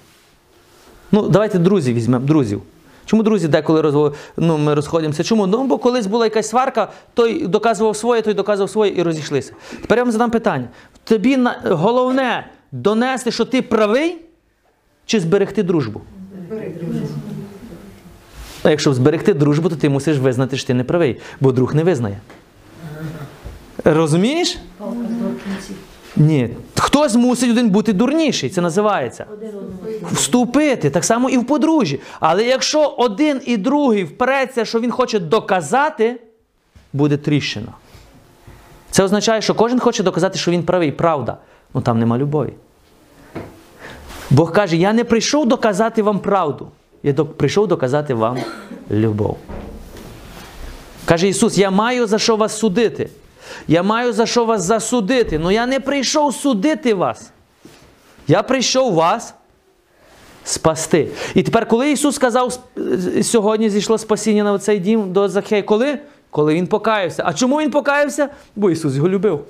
Ну, 1.12 1.28
давайте 1.28 1.58
друзів 1.58 1.94
візьмемо, 1.94 2.26
друзів. 2.26 2.62
Чому 3.08 3.22
друзі 3.22 3.48
деколи 3.48 3.80
розво... 3.80 4.14
ну, 4.36 4.58
ми 4.58 4.74
розходимося? 4.74 5.24
Чому? 5.24 5.46
Ну, 5.46 5.64
бо 5.64 5.78
колись 5.78 6.06
була 6.06 6.26
якась 6.26 6.48
сварка, 6.48 6.88
той 7.14 7.46
доказував 7.46 7.96
своє, 7.96 8.22
той 8.22 8.34
доказував 8.34 8.70
своє 8.70 8.92
і 8.96 9.02
розійшлися. 9.02 9.52
Тепер 9.80 9.98
я 9.98 10.04
вам 10.04 10.12
задам 10.12 10.30
питання. 10.30 10.68
Тобі 11.04 11.38
головне 11.64 12.46
донести, 12.72 13.30
що 13.30 13.44
ти 13.44 13.62
правий, 13.62 14.18
чи 15.06 15.20
зберегти 15.20 15.62
дружбу? 15.62 16.00
А 18.62 18.70
якщо 18.70 18.94
зберегти 18.94 19.34
дружбу, 19.34 19.68
то 19.68 19.76
ти 19.76 19.88
мусиш 19.88 20.18
визнати, 20.18 20.56
що 20.56 20.66
ти 20.66 20.74
не 20.74 20.84
правий, 20.84 21.20
бо 21.40 21.52
друг 21.52 21.74
не 21.74 21.84
визнає. 21.84 22.20
Розумієш? 23.84 24.58
Ні. 26.16 26.48
Хтось 26.78 27.14
мусить 27.14 27.50
один 27.50 27.70
бути 27.70 27.92
дурніший, 27.92 28.50
це 28.50 28.60
називається. 28.60 29.26
Вступити, 30.12 30.90
так 30.90 31.04
само 31.04 31.30
і 31.30 31.38
в 31.38 31.46
подружжі. 31.46 32.00
Але 32.20 32.44
якщо 32.44 32.86
один 32.86 33.40
і 33.46 33.56
другий 33.56 34.04
впереться, 34.04 34.64
що 34.64 34.80
він 34.80 34.90
хоче 34.90 35.18
доказати, 35.18 36.20
буде 36.92 37.16
тріщина. 37.16 37.72
Це 38.90 39.04
означає, 39.04 39.42
що 39.42 39.54
кожен 39.54 39.78
хоче 39.78 40.02
доказати, 40.02 40.38
що 40.38 40.50
він 40.50 40.62
правий, 40.62 40.92
правда. 40.92 41.36
Ну 41.74 41.80
там 41.80 41.98
нема 41.98 42.18
любові. 42.18 42.52
Бог 44.30 44.52
каже: 44.52 44.76
я 44.76 44.92
не 44.92 45.04
прийшов 45.04 45.46
доказати 45.46 46.02
вам 46.02 46.18
правду. 46.18 46.68
Я 47.02 47.14
прийшов 47.14 47.68
доказати 47.68 48.14
вам 48.14 48.38
любов. 48.90 49.38
Каже 51.04 51.28
Ісус: 51.28 51.58
Я 51.58 51.70
маю 51.70 52.06
за 52.06 52.18
що 52.18 52.36
вас 52.36 52.58
судити. 52.58 53.10
Я 53.68 53.82
маю 53.82 54.12
за 54.12 54.26
що 54.26 54.44
вас 54.44 54.62
засудити. 54.62 55.40
але 55.42 55.54
я 55.54 55.66
не 55.66 55.80
прийшов 55.80 56.34
судити 56.34 56.94
вас. 56.94 57.30
Я 58.28 58.42
прийшов 58.42 58.94
вас 58.94 59.34
спасти. 60.44 61.08
І 61.34 61.42
тепер, 61.42 61.68
коли 61.68 61.90
Ісус 61.90 62.14
сказав, 62.14 62.58
сьогодні 63.22 63.70
зійшло 63.70 63.98
спасіння 63.98 64.44
на 64.44 64.58
цей 64.58 64.78
дім 64.78 65.12
до 65.12 65.28
Захея, 65.28 65.62
коли? 65.62 65.98
Коли 66.30 66.54
він 66.54 66.66
покаявся. 66.66 67.22
А 67.26 67.34
чому 67.34 67.60
він 67.60 67.70
покаявся? 67.70 68.28
Бо 68.56 68.70
Ісус 68.70 68.94
його 68.94 69.08
любив. 69.08 69.44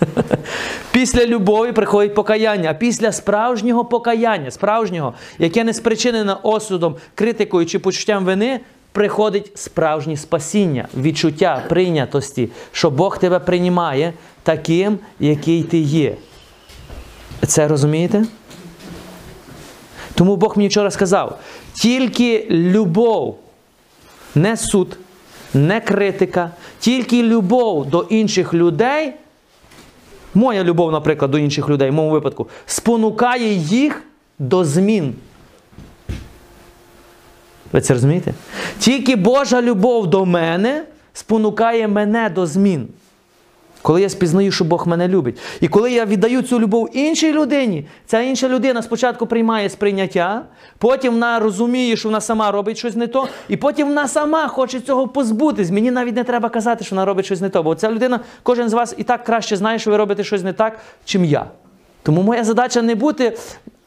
Після 0.92 1.26
любові 1.26 1.72
приходить 1.72 2.14
покаяння, 2.14 2.70
а 2.70 2.74
після 2.74 3.12
справжнього 3.12 3.84
покаяння, 3.84 4.50
справжнього, 4.50 5.14
яке 5.38 5.64
не 5.64 5.74
спричинене 5.74 6.36
осудом, 6.42 6.96
критикою 7.14 7.66
чи 7.66 7.78
почуттям 7.78 8.24
вини, 8.24 8.60
приходить 8.94 9.52
справжнє 9.54 10.16
спасіння, 10.16 10.88
відчуття 10.96 11.64
прийнятості, 11.68 12.48
що 12.72 12.90
Бог 12.90 13.18
тебе 13.18 13.38
приймає 13.38 14.12
таким, 14.42 14.98
який 15.20 15.62
ти 15.62 15.78
є. 15.78 16.16
Це 17.46 17.68
розумієте? 17.68 18.24
Тому 20.14 20.36
Бог 20.36 20.56
мені 20.56 20.68
вчора 20.68 20.90
сказав: 20.90 21.38
тільки 21.72 22.46
любов, 22.50 23.38
не 24.34 24.56
суд, 24.56 24.98
не 25.54 25.80
критика, 25.80 26.50
тільки 26.78 27.22
любов 27.22 27.86
до 27.86 28.02
інших 28.02 28.54
людей. 28.54 29.12
Моя 30.34 30.64
любов, 30.64 30.92
наприклад, 30.92 31.30
до 31.30 31.38
інших 31.38 31.68
людей, 31.68 31.90
в 31.90 31.94
моєму 31.94 32.12
випадку, 32.12 32.48
спонукає 32.66 33.52
їх 33.54 34.02
до 34.38 34.64
змін. 34.64 35.14
Ви 37.74 37.80
це 37.80 37.94
розумієте? 37.94 38.34
Тільки 38.78 39.16
Божа 39.16 39.62
любов 39.62 40.06
до 40.06 40.26
мене 40.26 40.84
спонукає 41.12 41.88
мене 41.88 42.30
до 42.34 42.46
змін. 42.46 42.88
Коли 43.82 44.02
я 44.02 44.08
спізнаю, 44.08 44.52
що 44.52 44.64
Бог 44.64 44.86
мене 44.88 45.08
любить. 45.08 45.38
І 45.60 45.68
коли 45.68 45.92
я 45.92 46.04
віддаю 46.04 46.42
цю 46.42 46.60
любов 46.60 46.88
іншій 46.92 47.32
людині, 47.32 47.86
ця 48.06 48.20
інша 48.20 48.48
людина 48.48 48.82
спочатку 48.82 49.26
приймає 49.26 49.70
сприйняття, 49.70 50.42
потім 50.78 51.12
вона 51.12 51.38
розуміє, 51.38 51.96
що 51.96 52.08
вона 52.08 52.20
сама 52.20 52.50
робить 52.50 52.78
щось 52.78 52.96
не 52.96 53.06
то, 53.06 53.28
і 53.48 53.56
потім 53.56 53.88
вона 53.88 54.08
сама 54.08 54.48
хоче 54.48 54.80
цього 54.80 55.08
позбутись. 55.08 55.70
Мені 55.70 55.90
навіть 55.90 56.16
не 56.16 56.24
треба 56.24 56.48
казати, 56.48 56.84
що 56.84 56.94
вона 56.94 57.04
робить 57.04 57.24
щось 57.26 57.40
не 57.40 57.48
то. 57.48 57.62
Бо 57.62 57.74
ця 57.74 57.90
людина, 57.90 58.20
кожен 58.42 58.68
з 58.68 58.72
вас 58.72 58.94
і 58.98 59.02
так 59.02 59.24
краще 59.24 59.56
знає, 59.56 59.78
що 59.78 59.90
ви 59.90 59.96
робите 59.96 60.24
щось 60.24 60.42
не 60.42 60.52
так, 60.52 60.78
чим 61.04 61.24
я. 61.24 61.46
Тому 62.02 62.22
моя 62.22 62.44
задача 62.44 62.82
не 62.82 62.94
бути 62.94 63.36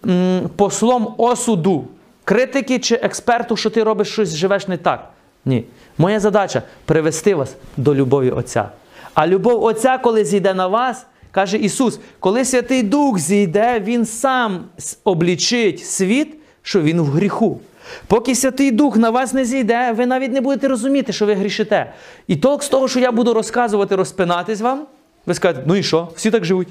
м, 0.05 0.49
послом 0.55 1.13
осуду, 1.17 1.85
критики 2.27 2.79
чи 2.79 2.95
експерту, 2.95 3.57
що 3.57 3.69
ти 3.69 3.83
робиш 3.83 4.07
щось, 4.07 4.35
живеш 4.35 4.67
не 4.67 4.77
так. 4.77 5.09
Ні. 5.45 5.63
Моя 5.97 6.19
задача 6.19 6.63
привести 6.85 7.35
вас 7.35 7.55
до 7.77 7.95
любові 7.95 8.31
Отця. 8.31 8.69
А 9.13 9.27
любов 9.27 9.63
Отця, 9.63 9.97
коли 9.97 10.25
зійде 10.25 10.53
на 10.53 10.67
вас, 10.67 11.05
каже 11.31 11.57
Ісус, 11.57 11.99
коли 12.19 12.45
Святий 12.45 12.83
Дух 12.83 13.19
зійде, 13.19 13.79
Він 13.79 14.05
сам 14.05 14.65
облічить 15.03 15.85
світ, 15.85 16.37
що 16.61 16.81
він 16.81 17.01
в 17.01 17.05
гріху. 17.05 17.59
Поки 18.07 18.35
Святий 18.35 18.71
Дух 18.71 18.97
на 18.97 19.09
вас 19.09 19.33
не 19.33 19.45
зійде, 19.45 19.91
ви 19.91 20.05
навіть 20.05 20.31
не 20.31 20.41
будете 20.41 20.67
розуміти, 20.67 21.13
що 21.13 21.25
ви 21.25 21.33
грішите. 21.33 21.93
І 22.27 22.35
толк 22.35 22.63
з 22.63 22.69
того, 22.69 22.87
що 22.87 22.99
я 22.99 23.11
буду 23.11 23.33
розказувати, 23.33 23.95
розпинатись 23.95 24.61
вам, 24.61 24.87
ви 25.25 25.33
скажете, 25.33 25.63
ну 25.67 25.75
і 25.75 25.83
що? 25.83 26.09
Всі 26.15 26.31
так 26.31 26.45
живуть. 26.45 26.67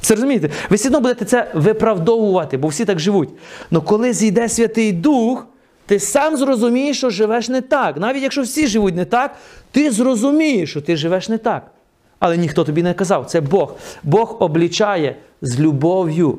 Це 0.00 0.14
розумієте? 0.14 0.50
Ви 0.70 0.76
все 0.76 0.88
одно 0.88 1.00
будете 1.00 1.24
це 1.24 1.50
виправдовувати, 1.54 2.56
бо 2.56 2.68
всі 2.68 2.84
так 2.84 2.98
живуть. 2.98 3.28
Але 3.70 3.80
коли 3.80 4.12
зійде 4.12 4.48
Святий 4.48 4.92
Дух, 4.92 5.46
ти 5.86 6.00
сам 6.00 6.36
зрозумієш, 6.36 6.96
що 6.96 7.10
живеш 7.10 7.48
не 7.48 7.60
так. 7.60 7.96
Навіть 7.96 8.22
якщо 8.22 8.42
всі 8.42 8.66
живуть 8.66 8.96
не 8.96 9.04
так, 9.04 9.34
ти 9.70 9.90
зрозумієш, 9.90 10.70
що 10.70 10.80
ти 10.80 10.96
живеш 10.96 11.28
не 11.28 11.38
так. 11.38 11.70
Але 12.18 12.36
ніхто 12.36 12.64
тобі 12.64 12.82
не 12.82 12.94
казав, 12.94 13.26
це 13.26 13.40
Бог. 13.40 13.74
Бог 14.02 14.36
облічає 14.40 15.16
з 15.42 15.60
любов'ю. 15.60 16.38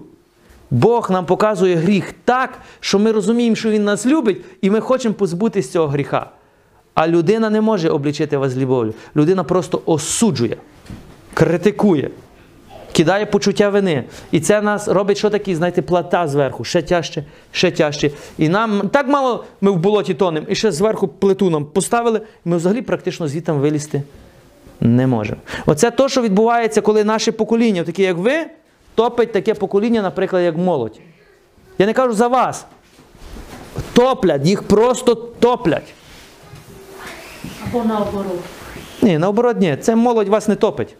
Бог 0.72 1.12
нам 1.12 1.26
показує 1.26 1.76
гріх 1.76 2.14
так, 2.26 2.60
що 2.80 3.00
ми 3.00 3.12
розуміємо, 3.12 3.56
що 3.56 3.70
Він 3.70 3.84
нас 3.84 4.06
любить, 4.06 4.42
і 4.62 4.70
ми 4.70 4.80
хочемо 4.80 5.16
позбутися 5.16 5.72
цього 5.72 5.88
гріха. 5.88 6.30
А 6.94 7.08
людина 7.08 7.50
не 7.50 7.62
може 7.62 7.90
облічити 7.90 8.38
вас 8.38 8.52
з 8.52 8.58
любов'ю. 8.58 8.94
Людина 9.16 9.44
просто 9.44 9.82
осуджує, 9.86 10.58
критикує 11.34 12.10
кидає 13.02 13.26
почуття 13.26 13.70
вини. 13.70 14.04
І 14.32 14.40
це 14.40 14.62
нас 14.62 14.88
робить 14.88 15.18
що 15.18 15.30
такі, 15.30 15.56
знаєте, 15.56 15.82
плата 15.82 16.28
зверху, 16.28 16.64
ще 16.64 16.82
тяжче, 16.82 17.24
ще 17.52 17.72
тяжче. 17.72 18.12
І 18.38 18.50
нам 18.50 18.90
так 18.90 19.08
мало 19.08 19.46
ми 19.62 19.72
в 19.72 19.76
болоті 19.76 20.14
тонемо, 20.14 20.46
і 20.50 20.56
ще 20.56 20.72
зверху 20.72 21.08
плиту 21.08 21.50
нам 21.50 21.66
поставили, 21.66 22.22
і 22.46 22.50
ми 22.50 22.58
взагалі 22.58 22.82
практично 22.82 23.28
звідти 23.28 23.52
вилізти 23.52 24.04
не 24.82 25.08
можемо. 25.08 25.42
Оце 25.66 25.92
то, 25.92 26.10
що 26.10 26.22
відбувається, 26.22 26.82
коли 26.82 27.04
наше 27.04 27.32
покоління, 27.32 27.84
такі 27.84 28.04
як 28.04 28.18
ви, 28.18 28.46
топить 28.96 29.32
таке 29.32 29.54
покоління, 29.54 30.02
наприклад, 30.02 30.44
як 30.44 30.58
молодь. 30.58 31.00
Я 31.78 31.86
не 31.86 31.94
кажу 31.94 32.14
за 32.14 32.28
вас. 32.28 32.66
Топлять, 33.94 34.46
їх 34.46 34.64
просто 34.64 35.16
топлять. 35.16 35.94
Або 37.66 37.84
наоборот. 37.84 38.40
Ні, 39.02 39.18
наоборот, 39.18 39.58
ні, 39.60 39.78
це 39.82 39.96
молодь 39.96 40.28
вас 40.28 40.48
не 40.48 40.56
топить. 40.56 40.96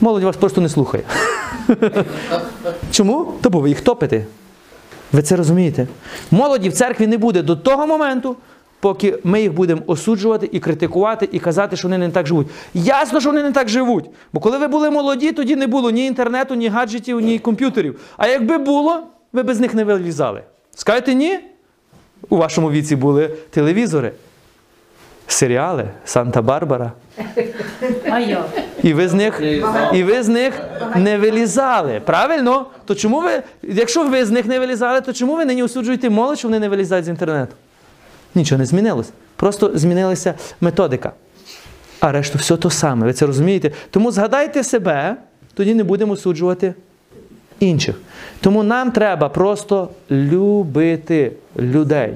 Молодь 0.00 0.22
вас 0.22 0.36
просто 0.36 0.60
не 0.60 0.68
слухає. 0.68 1.04
Чому? 2.90 3.32
Та 3.40 3.48
ви 3.48 3.68
їх 3.68 3.80
топите. 3.80 4.24
Ви 5.12 5.22
це 5.22 5.36
розумієте? 5.36 5.86
Молоді 6.30 6.68
в 6.68 6.72
церкві 6.72 7.06
не 7.06 7.18
буде 7.18 7.42
до 7.42 7.56
того 7.56 7.86
моменту, 7.86 8.36
поки 8.80 9.18
ми 9.24 9.42
їх 9.42 9.52
будемо 9.52 9.82
осуджувати 9.86 10.48
і 10.52 10.60
критикувати, 10.60 11.28
і 11.32 11.38
казати, 11.38 11.76
що 11.76 11.88
вони 11.88 11.98
не 11.98 12.10
так 12.10 12.26
живуть. 12.26 12.46
Ясно, 12.74 13.20
що 13.20 13.30
вони 13.30 13.42
не 13.42 13.52
так 13.52 13.68
живуть. 13.68 14.04
Бо 14.32 14.40
коли 14.40 14.58
ви 14.58 14.68
були 14.68 14.90
молоді, 14.90 15.32
тоді 15.32 15.56
не 15.56 15.66
було 15.66 15.90
ні 15.90 16.06
інтернету, 16.06 16.54
ні 16.54 16.68
гаджетів, 16.68 17.20
ні 17.20 17.38
комп'ютерів. 17.38 18.00
А 18.16 18.26
якби 18.26 18.58
було, 18.58 19.02
ви 19.32 19.42
без 19.42 19.60
них 19.60 19.74
не 19.74 19.84
вилізали. 19.84 20.42
Скажете 20.74 21.14
ні? 21.14 21.38
У 22.28 22.36
вашому 22.36 22.70
віці 22.70 22.96
були 22.96 23.28
телевізори, 23.50 24.12
серіали, 25.26 25.88
Санта-Барбара. 26.06 26.90
А 28.10 28.18
я? 28.18 28.44
І 28.82 28.94
ви 28.94 29.08
з 29.08 29.14
них, 29.14 29.42
і 29.94 30.02
ви 30.02 30.22
з 30.22 30.28
них 30.28 30.60
не 30.96 31.18
вилізали. 31.18 32.00
Правильно? 32.04 32.66
То 32.84 32.94
чому 32.94 33.20
ви, 33.20 33.42
якщо 33.62 34.08
ви 34.08 34.24
з 34.24 34.30
них 34.30 34.46
не 34.46 34.58
вилізали, 34.58 35.00
то 35.00 35.12
чому 35.12 35.36
ви 35.36 35.44
нині 35.44 35.62
осуджуєте 35.62 36.10
молодь, 36.10 36.38
що 36.38 36.48
вони 36.48 36.58
не 36.58 36.68
вилізають 36.68 37.04
з 37.04 37.08
інтернету? 37.08 37.52
Нічого 38.34 38.58
не 38.58 38.66
змінилось. 38.66 39.10
Просто 39.36 39.70
змінилася 39.74 40.34
методика. 40.60 41.12
А 42.00 42.12
решту 42.12 42.38
все 42.38 42.56
то 42.56 42.70
саме. 42.70 43.06
Ви 43.06 43.12
це 43.12 43.26
розумієте? 43.26 43.70
Тому 43.90 44.10
згадайте 44.10 44.64
себе, 44.64 45.16
тоді 45.54 45.74
не 45.74 45.84
будемо 45.84 46.12
осуджувати 46.12 46.74
інших. 47.60 47.96
Тому 48.40 48.62
нам 48.62 48.92
треба 48.92 49.28
просто 49.28 49.88
любити 50.10 51.32
людей, 51.58 52.14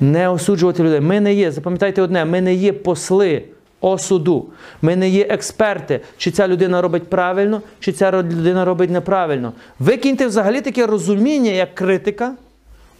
не 0.00 0.28
осуджувати 0.28 0.82
людей. 0.82 1.00
Ми 1.00 1.20
не 1.20 1.34
є, 1.34 1.52
запам'ятайте 1.52 2.02
одне, 2.02 2.24
ми 2.24 2.40
не 2.40 2.54
є 2.54 2.72
посли 2.72 3.42
осуду. 3.82 4.46
Ми 4.82 4.96
не 4.96 5.08
є 5.08 5.26
експерти, 5.30 6.00
чи 6.16 6.30
ця 6.30 6.48
людина 6.48 6.82
робить 6.82 7.10
правильно, 7.10 7.62
чи 7.80 7.92
ця 7.92 8.12
людина 8.12 8.64
робить 8.64 8.90
неправильно. 8.90 9.52
Викиньте 9.78 10.26
взагалі 10.26 10.60
таке 10.60 10.86
розуміння, 10.86 11.50
як 11.50 11.74
критика, 11.74 12.34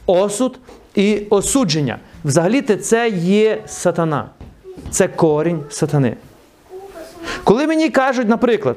осуд 0.06 0.58
і 0.94 1.22
осудження. 1.30 1.98
Взагалі 2.24 2.62
це 2.62 3.08
є 3.08 3.62
сатана. 3.66 4.30
Це 4.90 5.08
корінь 5.08 5.64
сатани. 5.70 6.16
Коли 7.44 7.66
мені 7.66 7.88
кажуть, 7.88 8.28
наприклад, 8.28 8.76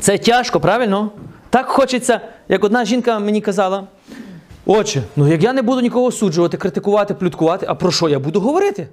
це 0.00 0.18
тяжко, 0.18 0.60
правильно? 0.60 1.10
Так 1.50 1.66
хочеться, 1.66 2.20
як 2.48 2.64
одна 2.64 2.84
жінка 2.84 3.18
мені 3.18 3.40
казала, 3.40 3.84
отче, 4.66 5.02
ну 5.16 5.28
як 5.28 5.42
я 5.42 5.52
не 5.52 5.62
буду 5.62 5.80
нікого 5.80 6.06
осуджувати, 6.06 6.56
критикувати, 6.56 7.14
плюткувати, 7.14 7.66
а 7.68 7.74
про 7.74 7.90
що 7.90 8.08
я 8.08 8.18
буду 8.18 8.40
говорити? 8.40 8.88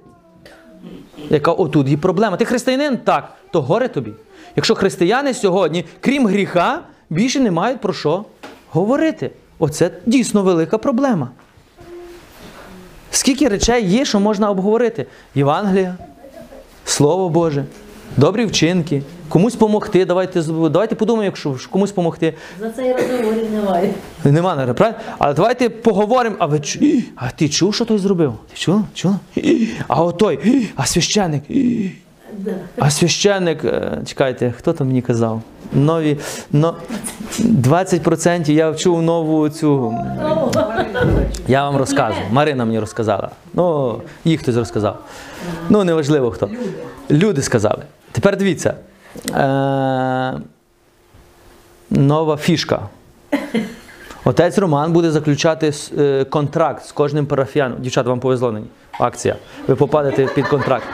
Яка 1.30 1.52
отут 1.52 1.88
є 1.88 1.96
проблема. 1.96 2.36
Ти 2.36 2.44
християнин? 2.44 2.96
Так, 2.96 3.32
то 3.50 3.62
горе 3.62 3.88
тобі. 3.88 4.10
Якщо 4.56 4.74
християни 4.74 5.34
сьогодні, 5.34 5.84
крім 6.00 6.26
гріха, 6.26 6.80
більше 7.10 7.40
не 7.40 7.50
мають 7.50 7.80
про 7.80 7.92
що 7.92 8.24
говорити. 8.70 9.30
Оце 9.58 9.90
дійсно 10.06 10.42
велика 10.42 10.78
проблема. 10.78 11.28
Скільки 13.10 13.48
речей 13.48 13.86
є, 13.86 14.04
що 14.04 14.20
можна 14.20 14.50
обговорити? 14.50 15.06
Євангелія, 15.34 15.96
Слово 16.84 17.28
Боже, 17.28 17.64
добрі 18.16 18.44
вчинки, 18.44 19.02
комусь 19.30 19.52
допомогти. 19.52 20.04
Давайте, 20.04 20.42
давайте 20.70 20.94
подумаємо, 20.94 21.24
якщо 21.24 21.56
комусь 21.70 21.90
допомогти. 21.90 22.34
За 22.60 22.70
цей 22.70 22.92
розговорів 22.92 23.52
немає. 23.52 23.90
Нема 24.24 24.54
наразі, 24.56 24.72
правильно? 24.78 24.98
Але 25.18 25.34
давайте 25.34 25.68
поговоримо. 25.68 26.36
А 26.38 26.46
ви 26.46 26.58
чу- 26.58 27.02
А 27.16 27.30
ти 27.30 27.48
чув, 27.48 27.74
що 27.74 27.84
той 27.84 27.98
зробив? 27.98 28.34
Ти 28.50 28.56
чув? 28.56 28.82
Чув? 28.94 29.14
А 29.88 30.02
отой, 30.04 30.66
а 30.76 30.86
священник. 30.86 31.42
А 32.78 32.90
священник, 32.90 33.64
е, 33.64 33.98
чекайте, 34.06 34.54
хто 34.58 34.72
там 34.72 34.86
мені 34.86 35.02
казав? 35.02 35.42
Нові, 35.72 36.16
но, 36.52 36.76
20% 37.40 38.52
я 38.52 38.70
вчув 38.70 39.02
нову 39.02 39.48
цю. 39.48 39.94
Я 41.48 41.64
вам 41.70 41.76
розказую. 41.76 42.22
Марина 42.30 42.64
мені 42.64 42.78
розказала. 42.80 43.30
Ну, 43.54 43.96
їх 44.24 44.40
хтось 44.40 44.56
розказав. 44.56 44.98
Ну, 45.68 45.84
неважливо 45.84 46.30
хто. 46.30 46.50
Люди 47.10 47.42
сказали. 47.42 47.82
Тепер 48.12 48.36
дивіться. 48.36 48.74
Е, 49.34 50.32
нова 51.90 52.36
фішка. 52.36 52.80
Отець 54.24 54.58
Роман 54.58 54.92
буде 54.92 55.10
заключати 55.10 55.72
е, 55.98 56.24
контракт 56.24 56.86
з 56.86 56.92
кожним 56.92 57.26
парафіяном. 57.26 57.78
Дівчата, 57.80 58.10
вам 58.10 58.20
повезло 58.20 58.52
нині. 58.52 58.66
Акція. 58.92 59.36
Ви 59.68 59.76
попадете 59.76 60.26
під 60.26 60.48
контракт. 60.48 60.86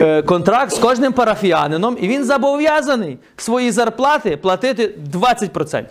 Е, 0.00 0.22
Контракт 0.22 0.72
з 0.72 0.78
кожним 0.78 1.12
парафіянином, 1.12 1.96
і 2.00 2.08
він 2.08 2.24
зобов'язаний 2.24 3.18
свої 3.36 3.70
зарплати 3.70 4.36
платити 4.36 4.94
20%. 5.12 5.84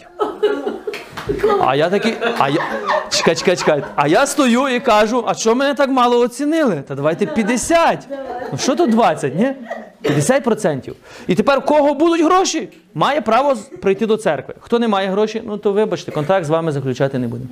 А 1.61 1.75
я 1.75 1.89
такий, 1.89 2.13
а 2.37 2.49
я, 2.49 2.61
чекай, 3.09 3.35
чекай, 3.35 3.57
чекай. 3.57 3.83
А 3.95 4.07
я 4.07 4.25
стою 4.25 4.67
і 4.67 4.79
кажу, 4.79 5.23
а 5.27 5.33
що 5.33 5.55
мене 5.55 5.73
так 5.73 5.89
мало 5.89 6.19
оцінили? 6.19 6.83
Та 6.87 6.95
давайте 6.95 7.25
50. 7.25 8.07
Ну 8.51 8.57
що 8.57 8.75
тут 8.75 8.89
20, 8.89 9.35
ні? 9.35 9.53
50%. 10.03 10.93
І 11.27 11.35
тепер 11.35 11.57
у 11.57 11.61
кого 11.61 11.93
будуть 11.93 12.21
гроші, 12.21 12.69
має 12.93 13.21
право 13.21 13.55
прийти 13.81 14.05
до 14.05 14.17
церкви. 14.17 14.53
Хто 14.59 14.79
не 14.79 14.87
має 14.87 15.07
гроші, 15.07 15.41
ну 15.45 15.57
то 15.57 15.71
вибачте, 15.71 16.11
контракт 16.11 16.45
з 16.45 16.49
вами 16.49 16.71
заключати 16.71 17.19
не 17.19 17.27
будемо. 17.27 17.49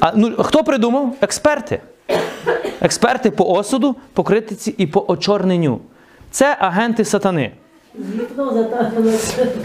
А 0.00 0.12
ну 0.16 0.32
хто 0.38 0.64
придумав? 0.64 1.14
Експерти. 1.20 1.80
Експерти 2.80 3.30
по 3.30 3.44
осуду, 3.44 3.96
по 4.12 4.24
критиці 4.24 4.74
і 4.78 4.86
по 4.86 5.04
очорненню. 5.08 5.80
Це 6.30 6.56
агенти 6.60 7.04
сатани. 7.04 7.52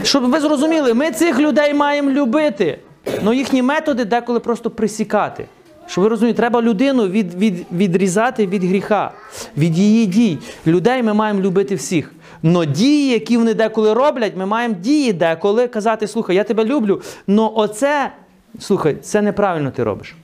Щоб 0.04 0.30
ви 0.30 0.40
зрозуміли, 0.40 0.94
ми 0.94 1.12
цих 1.12 1.40
людей 1.40 1.74
маємо 1.74 2.12
любити. 2.12 2.80
але 3.26 3.36
їхні 3.36 3.62
методи 3.62 4.06
деколи 4.06 4.40
просто 4.40 4.70
присікати. 4.70 5.46
Щоб 5.88 6.04
ви 6.04 6.10
розуміли, 6.10 6.34
треба 6.34 6.62
людину 6.62 7.08
від, 7.08 7.34
від, 7.34 7.66
відрізати 7.72 8.48
від 8.48 8.64
гріха, 8.64 9.12
від 9.58 9.78
її 9.78 10.06
дій. 10.06 10.38
Людей 10.68 11.04
ми 11.04 11.14
маємо 11.14 11.42
любити 11.42 11.76
всіх. 11.76 12.14
Но 12.44 12.66
дії, 12.66 13.12
які 13.12 13.38
вони 13.38 13.54
деколи 13.54 13.94
роблять, 13.94 14.34
ми 14.38 14.46
маємо 14.46 14.76
дії 14.76 15.14
деколи 15.14 15.68
казати: 15.68 16.08
слухай, 16.08 16.36
я 16.36 16.44
тебе 16.44 16.66
люблю, 16.66 17.02
але 17.28 17.50
оце, 17.56 18.12
слухай, 18.60 18.98
це 19.02 19.22
неправильно 19.22 19.72
ти 19.72 19.84
робиш. 19.84 20.16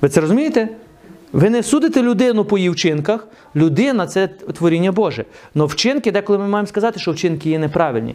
Ви 0.00 0.08
це 0.08 0.20
розумієте? 0.20 0.68
Ви 1.32 1.50
не 1.50 1.62
судите 1.62 2.02
людину 2.02 2.44
по 2.44 2.58
її 2.58 2.70
вчинках. 2.70 3.26
Людина 3.56 4.06
це 4.06 4.28
творіння 4.28 4.92
Боже. 4.92 5.24
Но 5.54 5.66
вчинки, 5.66 6.12
деколи 6.12 6.38
ми 6.38 6.48
маємо 6.48 6.66
сказати, 6.66 7.00
що 7.00 7.12
вчинки 7.12 7.50
є 7.50 7.58
неправильні. 7.58 8.14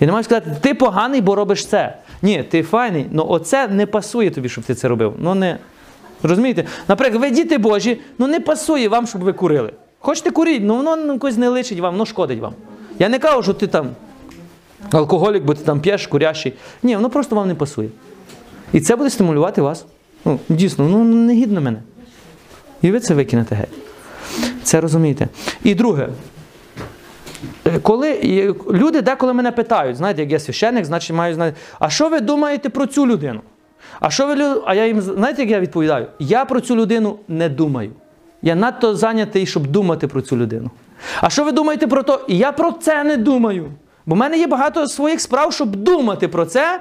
Я 0.00 0.06
не 0.06 0.12
маю 0.12 0.24
сказати, 0.24 0.56
ти 0.60 0.74
поганий, 0.74 1.20
бо 1.20 1.34
робиш 1.34 1.66
це. 1.66 1.98
Ні, 2.22 2.42
ти 2.42 2.62
файний, 2.62 3.06
але 3.12 3.22
оце 3.22 3.68
не 3.68 3.86
пасує 3.86 4.30
тобі, 4.30 4.48
щоб 4.48 4.64
ти 4.64 4.74
це 4.74 4.88
робив. 4.88 5.14
Ну 5.18 5.34
не. 5.34 5.58
Розумієте? 6.22 6.64
Наприклад, 6.88 7.22
ви 7.22 7.30
діти 7.30 7.58
Божі, 7.58 8.00
ну 8.18 8.26
не 8.26 8.40
пасує 8.40 8.88
вам, 8.88 9.06
щоб 9.06 9.22
ви 9.22 9.32
курили. 9.32 9.72
Хочете 9.98 10.30
куріть, 10.30 10.62
ну 10.64 10.76
воно 10.76 10.96
ну, 10.96 11.12
якось 11.12 11.36
не 11.36 11.48
личить 11.48 11.80
вам, 11.80 11.96
ну 11.96 12.06
шкодить 12.06 12.40
вам. 12.40 12.52
Я 12.98 13.08
не 13.08 13.18
кажу, 13.18 13.42
що 13.42 13.52
ти 13.52 13.66
там 13.66 13.88
алкоголік, 14.92 15.44
бо 15.44 15.54
ти 15.54 15.64
там 15.64 15.80
п'єш, 15.80 16.06
курящий. 16.06 16.52
Ні, 16.82 16.96
воно 16.96 17.10
просто 17.10 17.36
вам 17.36 17.48
не 17.48 17.54
пасує. 17.54 17.88
І 18.72 18.80
це 18.80 18.96
буде 18.96 19.10
стимулювати 19.10 19.62
вас. 19.62 19.84
Ну, 20.28 20.38
дійсно, 20.48 20.88
ну 20.88 21.04
не 21.04 21.34
гідно 21.34 21.60
мене. 21.60 21.82
І 22.82 22.90
ви 22.90 23.00
це 23.00 23.14
викинете 23.14 23.54
геть. 23.54 23.68
Це 24.62 24.80
розумієте. 24.80 25.28
І 25.64 25.74
друге, 25.74 26.08
Е, 27.66 27.78
коли 27.78 28.54
люди 28.70 29.02
деколи 29.02 29.32
мене 29.32 29.52
питають, 29.52 29.96
знаєте, 29.96 30.22
як 30.22 30.32
я 30.32 30.38
священник, 30.38 30.84
значить 30.84 31.16
маю 31.16 31.34
знати, 31.34 31.56
а 31.78 31.90
що 31.90 32.08
ви 32.08 32.20
думаєте 32.20 32.68
про 32.68 32.86
цю 32.86 33.06
людину? 33.06 33.40
А 34.00 34.10
що 34.10 34.26
ви 34.26 34.62
А 34.66 34.74
я 34.74 34.86
їм 34.86 35.00
знаєте, 35.00 35.42
як 35.42 35.50
я 35.50 35.60
відповідаю? 35.60 36.06
Я 36.18 36.44
про 36.44 36.60
цю 36.60 36.76
людину 36.76 37.18
не 37.28 37.48
думаю. 37.48 37.90
Я 38.42 38.54
надто 38.54 38.94
зайнятий, 38.94 39.46
щоб 39.46 39.66
думати 39.66 40.08
про 40.08 40.20
цю 40.20 40.36
людину. 40.36 40.70
А 41.20 41.30
що 41.30 41.44
ви 41.44 41.52
думаєте 41.52 41.86
про 41.86 42.02
то? 42.02 42.24
Я 42.28 42.52
про 42.52 42.72
це 42.72 43.04
не 43.04 43.16
думаю. 43.16 43.70
Бо 44.06 44.14
в 44.14 44.18
мене 44.18 44.38
є 44.38 44.46
багато 44.46 44.86
своїх 44.86 45.20
справ, 45.20 45.52
щоб 45.52 45.76
думати 45.76 46.28
про 46.28 46.46
це. 46.46 46.80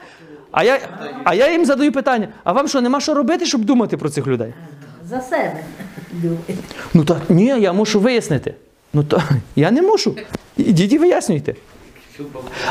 А 0.51 0.63
я, 0.63 0.79
а 1.23 1.33
я 1.33 1.51
їм 1.51 1.65
задаю 1.65 1.91
питання: 1.91 2.27
а 2.43 2.51
вам 2.51 2.67
що, 2.67 2.81
нема 2.81 2.99
що 2.99 3.13
робити, 3.13 3.45
щоб 3.45 3.65
думати 3.65 3.97
про 3.97 4.09
цих 4.09 4.27
людей? 4.27 4.53
За 5.09 5.21
себе. 5.21 5.63
Ну 6.93 7.05
так 7.05 7.21
ні, 7.29 7.45
я 7.45 7.73
мушу 7.73 7.99
вияснити. 7.99 8.53
Ну 8.93 9.03
то 9.03 9.23
я 9.55 9.71
не 9.71 9.81
мушу. 9.81 10.15
Ідіть 10.57 10.93
і 10.93 10.97
вияснюйте. 10.97 11.55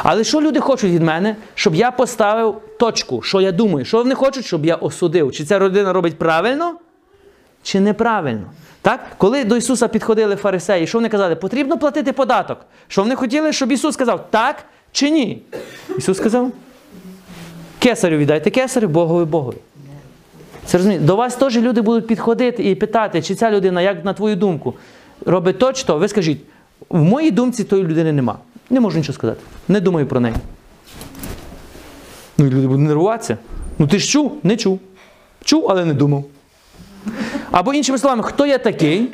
Але 0.02 0.24
що 0.24 0.40
люди 0.40 0.60
хочуть 0.60 0.90
від 0.90 1.02
мене, 1.02 1.36
щоб 1.54 1.74
я 1.74 1.90
поставив 1.90 2.60
точку, 2.78 3.22
що 3.22 3.40
я 3.40 3.52
думаю, 3.52 3.84
що 3.84 3.96
вони 3.96 4.14
хочуть, 4.14 4.44
щоб 4.46 4.66
я 4.66 4.74
осудив, 4.74 5.32
чи 5.32 5.44
ця 5.44 5.58
людина 5.58 5.92
робить 5.92 6.18
правильно, 6.18 6.74
чи 7.62 7.80
неправильно. 7.80 8.50
Так? 8.82 9.00
Коли 9.18 9.44
до 9.44 9.56
Ісуса 9.56 9.88
підходили 9.88 10.36
фарисеї, 10.36 10.86
що 10.86 10.98
вони 10.98 11.08
казали? 11.08 11.36
Потрібно 11.36 11.78
платити 11.78 12.12
податок. 12.12 12.58
Що 12.88 13.02
вони 13.02 13.14
хотіли, 13.16 13.52
щоб 13.52 13.72
Ісус 13.72 13.94
сказав 13.94 14.30
так 14.30 14.64
чи 14.92 15.10
ні? 15.10 15.42
Ісус 15.98 16.16
сказав: 16.16 16.52
Кесарю 17.86 18.16
віддайте 18.16 18.50
кесарю, 18.50 18.88
Богові 18.88 19.24
Богові. 19.24 19.56
Це 20.64 20.78
розумієте? 20.78 21.06
До 21.06 21.16
вас 21.16 21.36
теж 21.36 21.56
люди 21.56 21.80
будуть 21.80 22.06
підходити 22.06 22.70
і 22.70 22.74
питати, 22.74 23.22
чи 23.22 23.34
ця 23.34 23.50
людина, 23.50 23.82
як 23.82 24.04
на 24.04 24.12
твою 24.12 24.36
думку, 24.36 24.74
робить 25.26 25.58
то 25.58 25.72
чи 25.72 25.84
то. 25.84 25.98
Ви 25.98 26.08
скажіть, 26.08 26.40
в 26.88 27.02
моїй 27.02 27.30
думці 27.30 27.64
тої 27.64 27.84
людини 27.84 28.12
нема. 28.12 28.38
Не 28.70 28.80
можу 28.80 28.98
нічого 28.98 29.14
сказати. 29.14 29.40
Не 29.68 29.80
думаю 29.80 30.06
про 30.06 30.20
неї. 30.20 30.34
Ну 32.38 32.46
і 32.46 32.50
люди 32.50 32.66
будуть 32.66 32.88
нервуватися. 32.88 33.38
Ну 33.78 33.86
ти 33.86 33.98
ж 33.98 34.06
чув? 34.08 34.38
Не 34.42 34.56
чув. 34.56 34.80
Чув, 35.44 35.66
але 35.70 35.84
не 35.84 35.94
думав. 35.94 36.24
Або 37.50 37.74
іншими 37.74 37.98
словами, 37.98 38.22
хто 38.22 38.46
я 38.46 38.58
такий, 38.58 39.08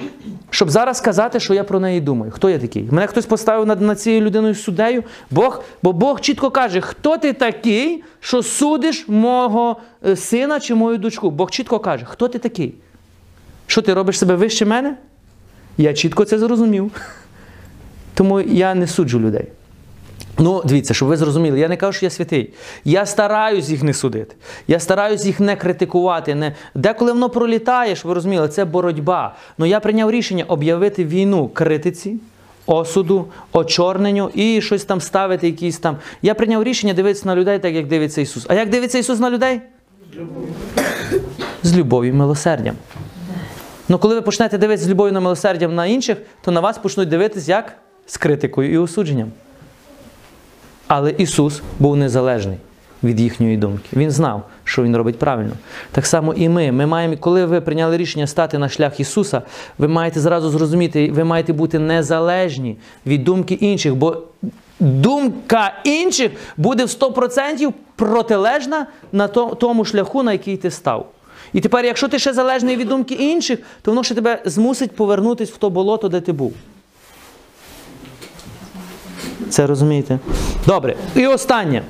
щоб 0.52 0.70
зараз 0.70 0.98
сказати, 0.98 1.40
що 1.40 1.54
я 1.54 1.64
про 1.64 1.80
неї 1.80 2.00
думаю? 2.00 2.32
Хто 2.32 2.50
я 2.50 2.58
такий? 2.58 2.88
Мене 2.90 3.06
хтось 3.06 3.26
поставив 3.26 3.66
над, 3.66 3.80
над 3.80 4.00
цією 4.00 4.22
людиною 4.22 4.54
суддею? 4.54 5.04
Бог, 5.30 5.62
бо 5.82 5.92
Бог 5.92 6.20
чітко 6.20 6.50
каже, 6.50 6.80
хто 6.80 7.18
ти 7.18 7.32
такий, 7.32 8.04
що 8.20 8.42
судиш 8.42 9.08
мого 9.08 9.76
е, 10.06 10.16
сина 10.16 10.60
чи 10.60 10.74
мою 10.74 10.98
дочку? 10.98 11.30
Бог 11.30 11.50
чітко 11.50 11.78
каже, 11.78 12.04
хто 12.08 12.28
ти 12.28 12.38
такий? 12.38 12.74
Що 13.66 13.82
ти 13.82 13.94
робиш 13.94 14.18
себе 14.18 14.34
вище 14.34 14.64
мене? 14.64 14.96
Я 15.78 15.94
чітко 15.94 16.24
це 16.24 16.38
зрозумів. 16.38 16.90
Тому 18.14 18.40
я 18.40 18.74
не 18.74 18.86
суджу 18.86 19.20
людей. 19.20 19.48
Ну, 20.38 20.62
дивіться, 20.64 20.94
щоб 20.94 21.08
ви 21.08 21.16
зрозуміли, 21.16 21.60
я 21.60 21.68
не 21.68 21.76
кажу, 21.76 21.92
що 21.92 22.06
я 22.06 22.10
святий. 22.10 22.50
Я 22.84 23.06
стараюсь 23.06 23.68
їх 23.68 23.82
не 23.82 23.94
судити. 23.94 24.34
Я 24.68 24.80
стараюсь 24.80 25.26
їх 25.26 25.40
не 25.40 25.56
критикувати. 25.56 26.34
Не... 26.34 26.54
Деколи 26.74 27.12
воно 27.12 27.30
пролітає, 27.30 27.96
щоб 27.96 28.08
ви 28.08 28.14
розуміли, 28.14 28.48
це 28.48 28.64
боротьба. 28.64 29.34
Ну 29.58 29.66
я 29.66 29.80
прийняв 29.80 30.10
рішення 30.10 30.44
об'явити 30.44 31.04
війну 31.04 31.48
критиці, 31.48 32.16
осуду, 32.66 33.26
очорненню 33.52 34.30
і 34.34 34.60
щось 34.60 34.84
там 34.84 35.00
ставити, 35.00 35.46
якісь 35.46 35.78
там. 35.78 35.96
Я 36.22 36.34
прийняв 36.34 36.62
рішення 36.62 36.94
дивитися 36.94 37.28
на 37.28 37.36
людей 37.36 37.58
так, 37.58 37.74
як 37.74 37.86
дивиться 37.86 38.20
Ісус. 38.20 38.46
А 38.48 38.54
як 38.54 38.70
дивиться 38.70 38.98
Ісус 38.98 39.18
на 39.18 39.30
людей? 39.30 39.60
З 41.62 41.76
любов'ю 41.76 42.10
і 42.10 42.14
милосердям. 42.14 42.74
Ну, 43.88 43.98
коли 43.98 44.14
ви 44.14 44.22
почнете 44.22 44.58
дивитися 44.58 44.86
з 44.86 44.90
любов'ю 44.90 45.12
на 45.12 45.20
милосердям 45.20 45.74
на 45.74 45.86
інших, 45.86 46.18
то 46.42 46.50
на 46.50 46.60
вас 46.60 46.78
почнуть 46.78 47.08
дивитись 47.08 47.48
як? 47.48 47.76
З 48.06 48.16
критикою 48.16 48.72
і 48.72 48.78
осудженням. 48.78 49.32
Але 50.94 51.10
Ісус 51.18 51.62
був 51.78 51.96
незалежний 51.96 52.56
від 53.04 53.20
їхньої 53.20 53.56
думки. 53.56 53.88
Він 53.92 54.10
знав, 54.10 54.42
що 54.64 54.82
Він 54.82 54.96
робить 54.96 55.18
правильно. 55.18 55.52
Так 55.92 56.06
само 56.06 56.34
і 56.34 56.48
ми. 56.48 56.72
Ми 56.72 56.86
маємо, 56.86 57.16
коли 57.16 57.46
ви 57.46 57.60
прийняли 57.60 57.96
рішення 57.96 58.26
стати 58.26 58.58
на 58.58 58.68
шлях 58.68 59.00
Ісуса, 59.00 59.42
ви 59.78 59.88
маєте 59.88 60.20
зразу 60.20 60.50
зрозуміти, 60.50 61.10
ви 61.12 61.24
маєте 61.24 61.52
бути 61.52 61.78
незалежні 61.78 62.76
від 63.06 63.24
думки 63.24 63.54
інших, 63.54 63.94
бо 63.94 64.22
думка 64.80 65.72
інших 65.84 66.30
буде 66.56 66.84
в 66.84 66.88
100% 66.88 67.72
протилежна 67.96 68.86
на 69.12 69.28
тому 69.28 69.84
шляху, 69.84 70.22
на 70.22 70.32
який 70.32 70.56
ти 70.56 70.70
став. 70.70 71.06
І 71.52 71.60
тепер, 71.60 71.84
якщо 71.84 72.08
ти 72.08 72.18
ще 72.18 72.32
залежний 72.32 72.76
від 72.76 72.88
думки 72.88 73.14
інших, 73.14 73.58
то 73.82 73.90
воно 73.90 74.02
ще 74.04 74.14
тебе 74.14 74.42
змусить 74.44 74.96
повернутися 74.96 75.52
в 75.54 75.58
то 75.58 75.70
болото, 75.70 76.08
де 76.08 76.20
ти 76.20 76.32
був. 76.32 76.52
Це 79.52 79.66
розумієте? 79.66 80.18
Добре. 80.66 80.96
І 81.14 81.26
останнє. 81.26 81.82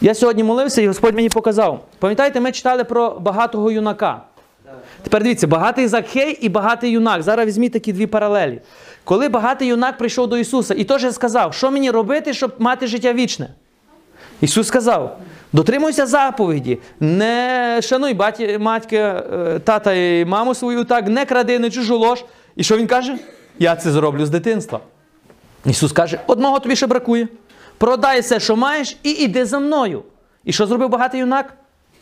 Я 0.00 0.14
сьогодні 0.14 0.44
молився, 0.44 0.82
і 0.82 0.86
Господь 0.86 1.14
мені 1.14 1.28
показав. 1.28 1.84
Пам'ятаєте, 1.98 2.40
ми 2.40 2.52
читали 2.52 2.84
про 2.84 3.10
багатого 3.20 3.70
юнака. 3.70 4.20
Тепер 5.02 5.22
дивіться, 5.22 5.46
багатий 5.46 5.88
Закхей 5.88 6.38
і 6.40 6.48
багатий 6.48 6.90
юнак. 6.90 7.22
Зараз 7.22 7.46
візьміть 7.46 7.72
такі 7.72 7.92
дві 7.92 8.06
паралелі. 8.06 8.60
Коли 9.04 9.28
багатий 9.28 9.68
юнак 9.68 9.98
прийшов 9.98 10.28
до 10.28 10.38
Ісуса 10.38 10.74
і 10.74 10.84
теж 10.84 11.14
сказав, 11.14 11.54
що 11.54 11.70
мені 11.70 11.90
робити, 11.90 12.34
щоб 12.34 12.52
мати 12.58 12.86
життя 12.86 13.12
вічне. 13.12 13.48
Ісус 14.40 14.66
сказав: 14.66 15.18
дотримуйся 15.52 16.06
заповіді, 16.06 16.78
не 17.00 17.80
шануй 17.82 18.14
баті, 18.14 18.58
матьки, 18.58 18.96
е, 18.96 19.60
тата 19.64 19.94
і 19.94 20.24
маму 20.24 20.54
свою 20.54 20.84
так, 20.84 21.08
не 21.08 21.24
кради, 21.24 21.58
не 21.58 21.70
чужу 21.70 21.98
лож. 21.98 22.24
І 22.56 22.64
що 22.64 22.76
він 22.76 22.86
каже? 22.86 23.18
Я 23.58 23.76
це 23.76 23.90
зроблю 23.90 24.26
з 24.26 24.30
дитинства. 24.30 24.80
Ісус 25.64 25.92
каже: 25.92 26.20
одного 26.26 26.60
тобі 26.60 26.76
ще 26.76 26.86
бракує. 26.86 27.28
Продай 27.78 28.20
все, 28.20 28.40
що 28.40 28.56
маєш, 28.56 28.96
і 29.02 29.10
іди 29.10 29.44
за 29.44 29.58
мною. 29.58 30.02
І 30.44 30.52
що 30.52 30.66
зробив 30.66 30.88
багатий 30.88 31.20
юнак? 31.20 31.54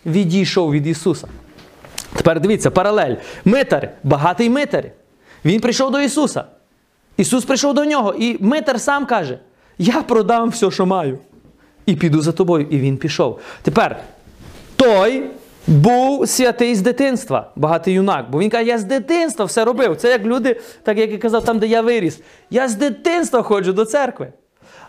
Відійшов 0.07 0.73
від 0.73 0.87
Ісуса. 0.87 1.29
Тепер 2.15 2.41
дивіться, 2.41 2.71
паралель. 2.71 3.15
Митар, 3.45 3.91
багатий 4.03 4.51
митар. 4.51 4.85
Він 5.45 5.61
прийшов 5.61 5.91
до 5.91 6.01
Ісуса. 6.01 6.45
Ісус 7.17 7.45
прийшов 7.45 7.75
до 7.75 7.85
нього, 7.85 8.15
і 8.19 8.37
митар 8.41 8.81
сам 8.81 9.07
каже: 9.07 9.39
Я 9.79 10.03
продам 10.03 10.49
все, 10.49 10.71
що 10.71 10.87
маю, 10.87 11.19
і 11.87 11.97
піду 11.97 12.21
за 12.21 12.33
тобою. 12.33 12.67
І 12.71 12.79
він 12.79 12.97
пішов. 12.97 13.41
Тепер 13.63 14.01
той 14.77 15.31
був 15.67 16.29
святий 16.29 16.75
з 16.75 16.81
дитинства, 16.81 17.51
багатий 17.57 17.95
юнак. 17.95 18.31
Бо 18.31 18.39
він 18.39 18.51
каже, 18.51 18.65
я 18.65 18.79
з 18.79 18.85
дитинства 18.85 19.45
все 19.45 19.65
робив. 19.65 19.97
Це 19.97 20.11
як 20.11 20.25
люди, 20.25 20.61
так 20.83 20.99
як 20.99 21.11
я 21.11 21.19
казав, 21.19 21.45
там, 21.45 21.59
де 21.59 21.67
я 21.67 21.81
виріс. 21.81 22.21
Я 22.51 22.69
з 22.69 22.75
дитинства 22.75 23.43
ходжу 23.43 23.73
до 23.73 23.85
церкви. 23.85 24.33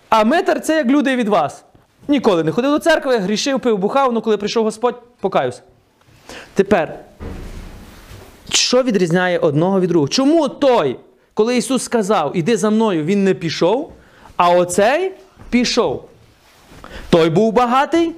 А 0.10 0.24
митар 0.24 0.62
це 0.62 0.76
як 0.76 0.88
люди 0.88 1.16
від 1.16 1.28
вас. 1.28 1.64
Ніколи 2.08 2.44
не 2.44 2.52
ходив 2.52 2.72
до 2.72 2.80
церкви, 2.80 3.18
грішив, 3.18 3.60
пив, 3.60 3.78
бухав, 3.78 4.14
ну 4.14 4.22
коли 4.22 4.38
прийшов 4.38 4.64
Господь, 4.64 4.96
покаюсь. 5.20 5.62
Тепер, 6.54 7.00
що 8.50 8.84
відрізняє 8.84 9.40
одного 9.40 9.80
від 9.80 9.90
другого? 9.90 10.08
Чому 10.08 10.48
той, 10.48 11.00
коли 11.34 11.58
Ісус 11.58 11.84
сказав, 11.84 12.38
іди 12.38 12.58
за 12.58 12.70
мною, 12.70 13.04
він 13.04 13.24
не 13.24 13.34
пішов, 13.34 13.94
а 14.38 14.50
оцей 14.50 15.12
пішов. 15.50 16.10
Той 17.10 17.30
був 17.30 17.54
багатий, 17.54 18.12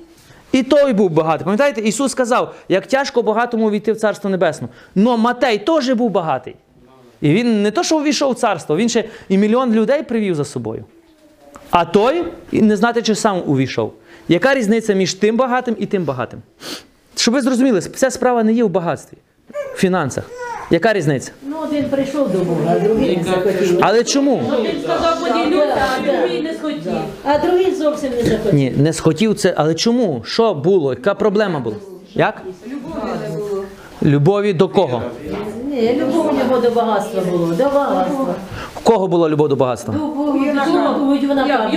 і 0.51 0.63
той 0.63 0.93
був 0.93 1.09
багатий. 1.09 1.45
Пам'ятаєте, 1.45 1.81
Ісус 1.81 2.11
сказав, 2.11 2.55
як 2.69 2.87
тяжко 2.87 3.21
багатому 3.21 3.71
війти 3.71 3.91
в 3.91 3.97
Царство 3.97 4.29
Небесне. 4.29 4.67
Но 4.95 5.17
Матей 5.17 5.57
теж 5.57 5.89
був 5.89 6.09
багатий. 6.09 6.55
І 7.21 7.29
він 7.29 7.61
не 7.61 7.71
то, 7.71 7.83
що 7.83 7.97
увійшов 7.97 8.31
в 8.31 8.35
царство, 8.35 8.77
він 8.77 8.89
ще 8.89 9.03
і 9.29 9.37
мільйон 9.37 9.73
людей 9.73 10.03
привів 10.03 10.35
за 10.35 10.45
собою. 10.45 10.85
А 11.71 11.85
той 11.85 12.25
не 12.51 12.75
знати, 12.75 13.01
чи 13.01 13.15
сам 13.15 13.43
увійшов. 13.45 13.93
Яка 14.27 14.55
різниця 14.55 14.93
між 14.93 15.13
тим 15.13 15.37
багатим 15.37 15.75
і 15.79 15.85
тим 15.85 16.03
багатим? 16.03 16.41
Щоб 17.15 17.33
ви 17.33 17.41
зрозуміли, 17.41 17.79
вся 17.79 18.11
справа 18.11 18.43
не 18.43 18.53
є 18.53 18.63
в 18.63 18.69
багатстві, 18.69 19.17
в 19.73 19.77
фінансах. 19.77 20.29
Яка 20.71 20.93
різниця? 20.93 21.31
Ну, 21.47 21.55
один 21.63 21.85
прийшов 21.89 22.31
до 22.31 22.37
Бога, 22.39 22.75
а 22.75 22.79
другий 22.79 23.17
не 23.17 23.23
захотів. 23.23 23.79
Але 23.81 24.03
чому? 24.03 24.41
Він 24.63 24.81
сказав, 24.83 25.19
поділюся, 25.19 25.75
а 25.97 26.01
другий 26.11 26.41
не 26.41 26.53
схотів. 26.53 26.91
А 27.23 27.37
другий 27.37 27.75
зовсім 27.75 28.09
не 28.15 28.23
захотів. 28.23 28.53
Ні, 28.53 28.73
не 28.77 28.93
схотів 28.93 29.35
це. 29.35 29.53
Але 29.57 29.73
чому? 29.75 30.21
Що 30.25 30.53
було? 30.53 30.93
Яка 30.93 31.13
проблема 31.13 31.59
була? 31.59 31.75
Як? 32.15 32.41
Любові 34.03 34.53
до 34.53 34.69
кого? 34.69 35.01
Ні, 35.81 35.93
любов 35.93 36.27
у 36.27 36.37
нього 36.37 36.61
до 36.61 36.69
багатства 36.71 37.21
було, 37.31 37.53
до 37.53 37.63
багатства. 37.63 38.35
В 38.75 38.83
кого 38.83 39.07
була 39.07 39.29
любов 39.29 39.47
до 39.47 39.55
багатства? 39.55 39.95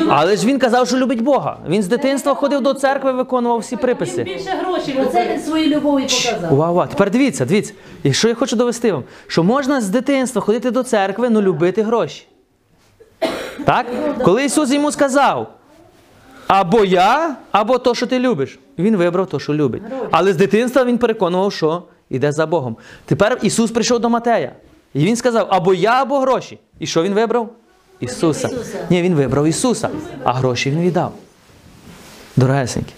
Але 0.09 0.37
ж 0.37 0.47
він 0.47 0.59
казав, 0.59 0.89
що 0.89 0.97
любить 0.97 1.23
Бога. 1.23 1.57
Він 1.69 1.83
з 1.83 1.89
дитинства 1.89 2.35
ходив 2.35 2.61
до 2.61 2.75
церкви, 2.75 3.13
виконував 3.13 3.59
всі 3.59 3.77
приписи. 3.77 4.23
Більше 4.23 4.51
грошей 4.51 4.99
Оце 5.07 5.29
він 5.33 5.41
свою 5.41 5.67
любов 5.67 6.01
і 6.01 6.03
показав. 6.03 6.53
Увага, 6.53 6.73
увага. 6.73 6.89
Тепер 6.89 7.11
дивіться, 7.11 7.45
дивіться. 7.45 7.73
І 8.03 8.13
що 8.13 8.29
я 8.29 8.35
хочу 8.35 8.57
довести 8.57 8.93
вам? 8.93 9.05
Що 9.27 9.45
можна 9.45 9.81
з 9.81 9.89
дитинства 9.89 10.43
ходити 10.43 10.71
до 10.71 10.83
церкви, 10.83 11.29
але 11.31 11.43
любити 11.43 11.83
гроші. 11.83 12.27
Так? 13.65 13.87
Коли 14.25 14.45
Ісус 14.45 14.73
йому 14.73 14.91
сказав, 14.93 15.47
або 16.47 16.85
я, 16.85 17.37
або 17.53 17.79
то, 17.79 17.95
що 17.95 18.07
ти 18.07 18.19
любиш. 18.19 18.59
Він 18.79 18.97
вибрав 18.97 19.27
то, 19.27 19.41
що 19.41 19.55
любить. 19.55 19.83
Але 20.11 20.33
з 20.33 20.37
дитинства 20.37 20.85
він 20.85 20.99
переконував, 20.99 21.53
що 21.53 21.83
йде 22.13 22.33
за 22.33 22.47
Богом. 22.47 22.77
Тепер 23.05 23.39
Ісус 23.43 23.71
прийшов 23.71 24.01
до 24.01 24.09
Матея. 24.09 24.53
І 24.95 25.05
він 25.05 25.17
сказав, 25.17 25.47
або 25.51 25.75
я, 25.75 26.03
або 26.03 26.21
гроші. 26.21 26.59
І 26.79 26.87
що 26.87 27.03
він 27.03 27.15
вибрав? 27.15 27.51
Ісуса. 28.01 28.51
Ні, 28.91 29.03
він 29.03 29.15
вибрав 29.15 29.47
Ісуса, 29.47 29.91
а 30.25 30.33
гроші 30.33 30.71
він 30.71 30.81
віддав. 30.81 31.13
Дорогесенькі. 32.37 32.93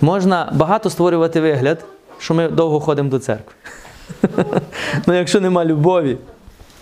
Можна 0.00 0.52
багато 0.54 0.90
створювати 0.90 1.40
вигляд, 1.40 1.84
що 2.18 2.34
ми 2.34 2.48
довго 2.48 2.80
ходимо 2.80 3.10
до 3.10 3.18
церкви. 3.18 3.52
Ну 5.06 5.14
якщо 5.14 5.40
нема 5.40 5.64
любові, 5.64 6.16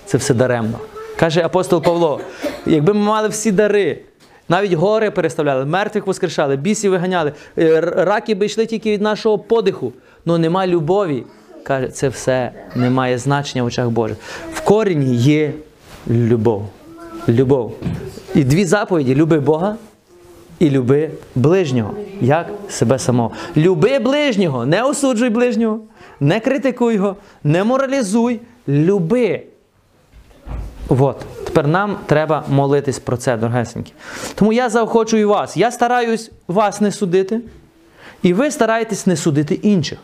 це 0.04 0.18
все 0.18 0.34
даремно. 0.34 0.78
Каже 1.16 1.42
апостол 1.44 1.82
Павло: 1.82 2.20
якби 2.66 2.94
ми 2.94 3.00
мали 3.00 3.28
всі 3.28 3.52
дари, 3.52 3.98
навіть 4.48 4.72
гори 4.72 5.10
переставляли, 5.10 5.64
мертвих 5.64 6.06
воскрешали, 6.06 6.56
бісів 6.56 6.90
виганяли, 6.90 7.32
е, 7.58 7.80
раки 7.80 8.34
би 8.34 8.46
йшли 8.46 8.66
тільки 8.66 8.92
від 8.92 9.02
нашого 9.02 9.38
подиху, 9.38 9.92
але 10.26 10.38
нема 10.38 10.66
любові. 10.66 11.24
Каже, 11.62 11.88
це 11.88 12.08
все 12.08 12.50
не 12.74 12.90
має 12.90 13.18
значення 13.18 13.62
в 13.62 13.66
очах 13.66 13.88
Божих. 13.90 14.16
В 14.54 14.60
корені 14.60 15.14
є 15.14 15.52
любов. 16.08 16.68
Любов. 17.28 17.74
І 18.34 18.44
дві 18.44 18.64
заповіді: 18.64 19.14
люби 19.14 19.40
Бога 19.40 19.76
і 20.58 20.70
люби 20.70 21.10
ближнього, 21.34 21.94
як 22.20 22.46
себе 22.68 22.98
самого. 22.98 23.30
Люби 23.56 23.98
ближнього, 23.98 24.66
не 24.66 24.82
осуджуй 24.82 25.30
ближнього, 25.30 25.80
не 26.20 26.40
критикуй 26.40 26.94
його, 26.94 27.16
не 27.44 27.64
моралізуй, 27.64 28.40
люби. 28.68 29.42
От. 30.88 31.16
Тепер 31.44 31.68
нам 31.68 31.96
треба 32.06 32.44
молитись 32.48 32.98
про 32.98 33.16
це, 33.16 33.36
дорогесенькі. 33.36 33.92
Тому 34.34 34.52
я 34.52 34.68
заохочую 34.68 35.28
вас. 35.28 35.56
Я 35.56 35.70
стараюсь 35.70 36.30
вас 36.48 36.80
не 36.80 36.92
судити, 36.92 37.40
і 38.22 38.32
ви 38.32 38.50
стараєтесь 38.50 39.06
не 39.06 39.16
судити 39.16 39.54
інших. 39.54 39.98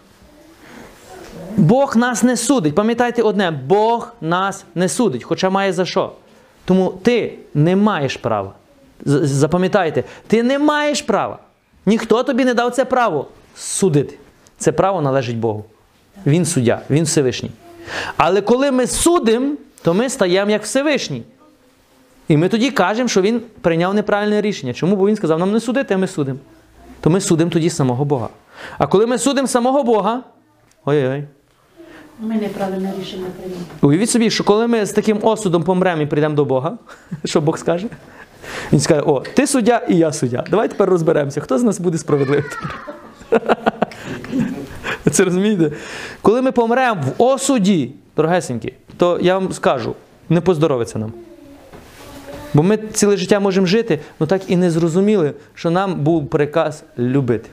Бог 1.57 1.97
нас 1.97 2.23
не 2.23 2.37
судить. 2.37 2.75
Пам'ятайте 2.75 3.23
одне, 3.23 3.51
Бог 3.51 4.15
нас 4.21 4.65
не 4.75 4.89
судить, 4.89 5.25
хоча 5.25 5.51
має 5.51 5.73
за 5.73 5.85
що. 5.85 6.13
Тому 6.65 6.95
ти 7.03 7.39
не 7.55 7.77
маєш 7.77 8.17
права. 8.17 8.53
Запам'ятайте, 9.05 10.05
ти 10.27 10.43
не 10.43 10.59
маєш 10.59 11.03
права. 11.03 11.39
Ніхто 11.87 12.23
тобі 12.23 12.45
не 12.45 12.55
дав 12.55 12.71
це 12.71 12.85
право 12.85 13.27
судити. 13.57 14.19
Це 14.59 14.73
право 14.73 15.01
належить 15.01 15.37
Богу. 15.37 15.65
Він 16.27 16.45
суддя, 16.45 16.81
він 16.91 17.05
Всевишній. 17.05 17.51
Але 18.17 18.41
коли 18.41 18.71
ми 18.71 18.87
судимо, 18.87 19.55
то 19.83 19.95
ми 19.95 20.09
стаємо 20.09 20.51
як 20.51 20.63
Всевишній. 20.63 21.23
І 22.29 22.37
ми 22.37 22.49
тоді 22.49 22.71
кажемо, 22.71 23.09
що 23.09 23.21
він 23.21 23.41
прийняв 23.61 23.95
неправильне 23.95 24.41
рішення. 24.41 24.73
Чому? 24.73 24.97
Бо 24.97 25.07
він 25.07 25.17
сказав, 25.17 25.39
нам 25.39 25.53
не 25.53 25.61
судити, 25.61 25.95
а 25.95 25.99
ми 25.99 26.07
судимо. 26.07 26.39
То 27.01 27.11
ми 27.11 27.21
судимо 27.21 27.51
тоді 27.51 27.71
самого 27.71 28.05
Бога. 28.05 28.29
А 28.79 28.87
коли 28.87 29.07
ми 29.07 29.19
судимо 29.19 29.49
самого 29.49 29.83
Бога, 29.83 30.23
ой-ой. 30.85 31.25
Ми 32.21 32.35
неправильне 32.35 32.93
рішення 33.01 33.27
прийняли. 33.37 33.63
Уявіть 33.81 34.11
собі, 34.11 34.31
що 34.31 34.45
коли 34.45 34.67
ми 34.67 34.87
з 34.87 34.93
таким 34.93 35.19
осудом 35.23 35.63
помремо 35.63 36.03
і 36.03 36.07
прийдемо 36.07 36.35
до 36.35 36.45
Бога, 36.45 36.79
що 37.25 37.41
Бог 37.41 37.59
скаже? 37.59 37.87
Він 38.73 38.81
скаже: 38.81 39.03
О, 39.07 39.21
ти 39.35 39.47
суддя 39.47 39.83
і 39.89 39.97
я 39.97 40.13
суддя. 40.13 40.45
Давай 40.51 40.69
тепер 40.69 40.91
розберемося, 40.91 41.41
хто 41.41 41.59
з 41.59 41.63
нас 41.63 41.81
буде 41.81 41.99
справедливий. 41.99 42.45
Це 45.11 45.25
розумієте? 45.25 45.73
Коли 46.23 46.43
ми 46.43 46.53
помремо 46.53 47.03
в 47.03 47.23
осуді, 47.23 47.93
дорогесенькі, 48.17 48.73
то 48.97 49.19
я 49.23 49.39
вам 49.39 49.53
скажу, 49.53 49.95
не 50.29 50.41
поздоровиться 50.41 50.99
нам. 50.99 51.13
Бо 52.55 52.63
ми 52.63 52.77
ціле 52.77 53.17
життя 53.17 53.41
можемо 53.41 53.67
жити, 53.67 54.01
але 54.19 54.27
так 54.27 54.43
і 54.49 54.57
не 54.57 54.71
зрозуміли, 54.71 55.33
що 55.55 55.71
нам 55.71 55.95
був 55.95 56.31
приказ 56.31 56.85
любити. 56.99 57.49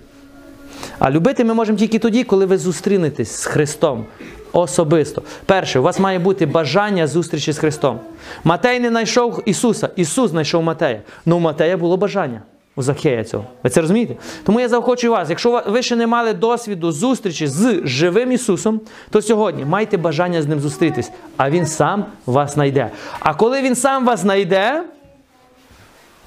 А 1.00 1.12
любити 1.12 1.44
ми 1.44 1.54
можемо 1.54 1.78
тільки 1.78 2.00
тоді, 2.00 2.24
коли 2.24 2.46
ви 2.46 2.58
зустрінетесь 2.58 3.32
з 3.36 3.46
Христом 3.46 4.06
особисто. 4.54 5.22
Перше, 5.46 5.80
у 5.80 5.84
вас 5.84 6.00
має 6.00 6.20
бути 6.20 6.46
бажання 6.46 7.08
зустрічі 7.08 7.52
з 7.52 7.58
Христом. 7.58 8.00
Матей 8.44 8.80
не 8.80 8.90
знайшов 8.90 9.44
Ісуса, 9.46 9.90
Ісус 9.96 10.32
знайшов 10.32 10.64
Матея. 10.64 11.02
Ну, 11.26 11.38
у 11.38 11.40
Матея 11.40 11.78
було 11.78 11.98
бажання 11.98 12.42
у 12.76 12.82
Захея 12.82 13.24
цього. 13.24 13.46
Ви 13.64 13.70
це 13.70 13.82
розумієте? 13.82 14.16
Тому 14.44 14.60
я 14.60 14.70
заохочую 14.70 15.14
вас, 15.14 15.30
якщо 15.30 15.64
ви 15.68 15.84
ще 15.84 15.96
не 15.96 16.08
мали 16.08 16.34
досвіду 16.34 16.92
зустрічі 16.92 17.48
з 17.48 17.82
живим 17.84 18.32
Ісусом, 18.32 18.82
то 19.10 19.22
сьогодні 19.22 19.66
майте 19.66 19.98
бажання 19.98 20.42
з 20.42 20.48
ним 20.48 20.60
зустрітись, 20.60 21.12
а 21.38 21.50
Він 21.50 21.66
сам 21.66 22.06
вас 22.26 22.54
знайде. 22.54 22.90
А 23.20 23.34
коли 23.34 23.62
Він 23.62 23.76
сам 23.76 24.06
вас 24.06 24.20
знайде, 24.20 24.84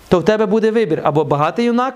то 0.09 0.19
в 0.19 0.25
тебе 0.25 0.47
буде 0.47 0.71
вибір 0.71 1.01
або 1.05 1.25
багатий 1.25 1.65
юнак, 1.65 1.95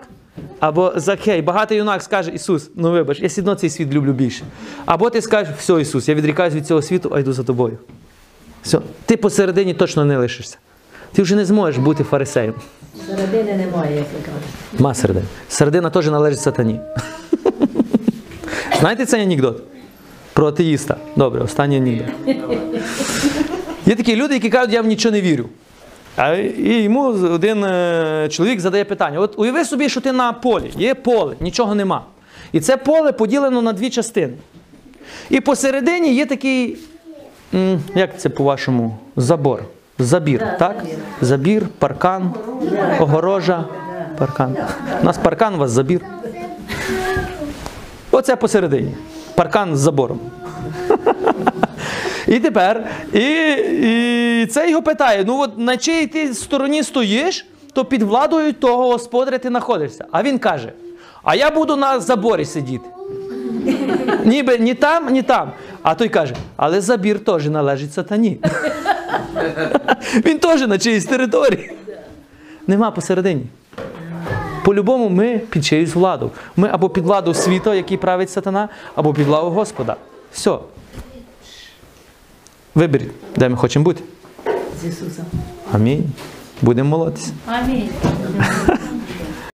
або 0.61 0.93
Закхей. 0.97 1.43
Багатий 1.43 1.79
юнак 1.79 2.03
скаже, 2.03 2.31
Ісус, 2.31 2.71
ну 2.75 2.91
вибач, 2.91 3.21
я 3.21 3.29
все 3.29 3.41
одно 3.41 3.55
цей 3.55 3.71
світ 3.71 3.93
люблю 3.93 4.13
більше. 4.13 4.45
Або 4.87 5.11
ти 5.11 5.23
скажеш, 5.23 5.55
все, 5.59 5.81
Ісус, 5.81 6.09
я 6.09 6.15
відрікаюсь 6.15 6.55
від 6.55 6.67
цього 6.67 6.83
світу, 6.83 7.13
а 7.15 7.21
йду 7.21 7.33
за 7.33 7.43
тобою. 7.43 7.79
Все, 8.63 8.79
ти 9.07 9.17
посередині 9.17 9.75
точно 9.75 10.05
не 10.05 10.19
лишишся. 10.19 10.57
Ти 11.13 11.23
вже 11.23 11.37
не 11.37 11.45
зможеш 11.45 11.79
бути 11.83 12.05
фарисеєм. 12.05 12.55
Середини 13.07 13.57
немає, 13.57 13.97
як 13.97 14.07
ви 14.15 14.19
кажете. 14.25 14.83
Ма 14.83 14.95
середина. 14.95 15.27
Середина 15.49 15.91
теж 15.91 16.07
належить 16.07 16.41
сатані. 16.41 16.81
Знаєте 18.81 19.07
цей 19.07 19.23
анекдот? 19.23 19.63
Про 20.33 20.47
атеїста. 20.47 20.97
Добре, 21.17 21.41
останній 21.41 21.77
анекдот. 21.77 22.09
Є 23.87 23.95
такі 23.95 24.17
люди, 24.17 24.35
які 24.35 24.49
кажуть, 24.51 24.73
я 24.73 24.83
в 24.83 24.87
нічого 24.87 25.13
не 25.13 25.21
вірю. 25.21 25.45
І 26.59 26.83
йому 26.83 27.03
один 27.09 27.65
е, 27.65 28.29
чоловік 28.31 28.61
задає 28.61 28.85
питання: 28.85 29.19
от 29.19 29.39
уяви 29.39 29.65
собі, 29.65 29.89
що 29.89 30.01
ти 30.01 30.13
на 30.13 30.33
полі, 30.33 30.71
є 30.77 30.95
поле, 30.95 31.35
нічого 31.41 31.75
нема. 31.75 32.05
І 32.53 32.61
це 32.61 32.77
поле 32.77 33.13
поділено 33.13 33.63
на 33.63 33.73
дві 33.73 33.91
частини. 33.91 34.35
І 35.31 35.41
посередині 35.41 36.15
є 36.15 36.27
такий, 36.27 36.77
як 37.95 38.19
це 38.19 38.29
по-вашому, 38.29 38.99
забор. 39.17 39.63
Забір, 39.99 40.47
так? 40.59 40.85
Забір, 41.21 41.67
паркан, 41.79 42.35
огорожа, 43.01 43.65
паркан. 44.19 44.57
У 45.03 45.05
нас 45.05 45.19
паркан, 45.19 45.55
у 45.55 45.59
вас 45.59 45.71
забір. 45.71 46.01
Оце 48.11 48.37
посередині. 48.37 48.95
Паркан 49.35 49.77
з 49.77 49.79
забором. 49.79 50.21
І 52.27 52.39
тепер, 52.39 52.87
і, 53.13 53.21
і 53.83 54.47
це 54.47 54.71
його 54.71 54.83
питає: 54.83 55.25
ну 55.27 55.41
от 55.41 55.59
на 55.59 55.77
чиїй 55.77 56.07
ти 56.07 56.35
стороні 56.35 56.83
стоїш, 56.83 57.47
то 57.73 57.85
під 57.85 58.03
владою 58.03 58.53
того 58.53 58.89
господаря 58.89 59.39
ти 59.39 59.49
знаходишся. 59.49 60.05
А 60.11 60.23
він 60.23 60.39
каже: 60.39 60.73
А 61.23 61.35
я 61.35 61.51
буду 61.51 61.77
на 61.77 62.01
заборі 62.01 62.45
сидіти. 62.45 62.89
Ніби 64.25 64.59
ні 64.59 64.75
там, 64.75 65.13
ні 65.13 65.23
там. 65.23 65.53
А 65.83 65.95
той 65.95 66.09
каже, 66.09 66.35
але 66.57 66.81
забір 66.81 67.25
теж 67.25 67.47
належить 67.47 67.93
сатані. 67.93 68.39
Він 70.27 70.39
теж 70.39 70.67
на 70.67 70.79
чиїсь 70.79 71.05
території. 71.05 71.73
Нема 72.67 72.91
посередині. 72.91 73.43
По-любому 74.65 75.09
ми 75.09 75.41
під 75.51 75.65
чиюсь 75.65 75.95
владу. 75.95 76.31
Ми 76.57 76.69
або 76.73 76.89
під 76.89 77.05
владу 77.05 77.35
світу, 77.35 77.75
який 77.75 77.97
править 77.97 78.31
сатана, 78.31 78.69
або 78.95 79.15
під 79.15 79.27
владу 79.27 79.51
Господа. 79.51 79.97
Все. 80.33 80.59
Виберіть, 82.75 83.11
де 83.37 83.49
ми 83.49 83.57
хочемо 83.57 83.85
бути. 83.85 84.03
з 84.83 84.87
Ісусом. 84.87 85.25
Амінь. 85.73 86.05
Будемо 86.63 86.89
молитися. 86.99 87.33
Амінь. 87.47 87.89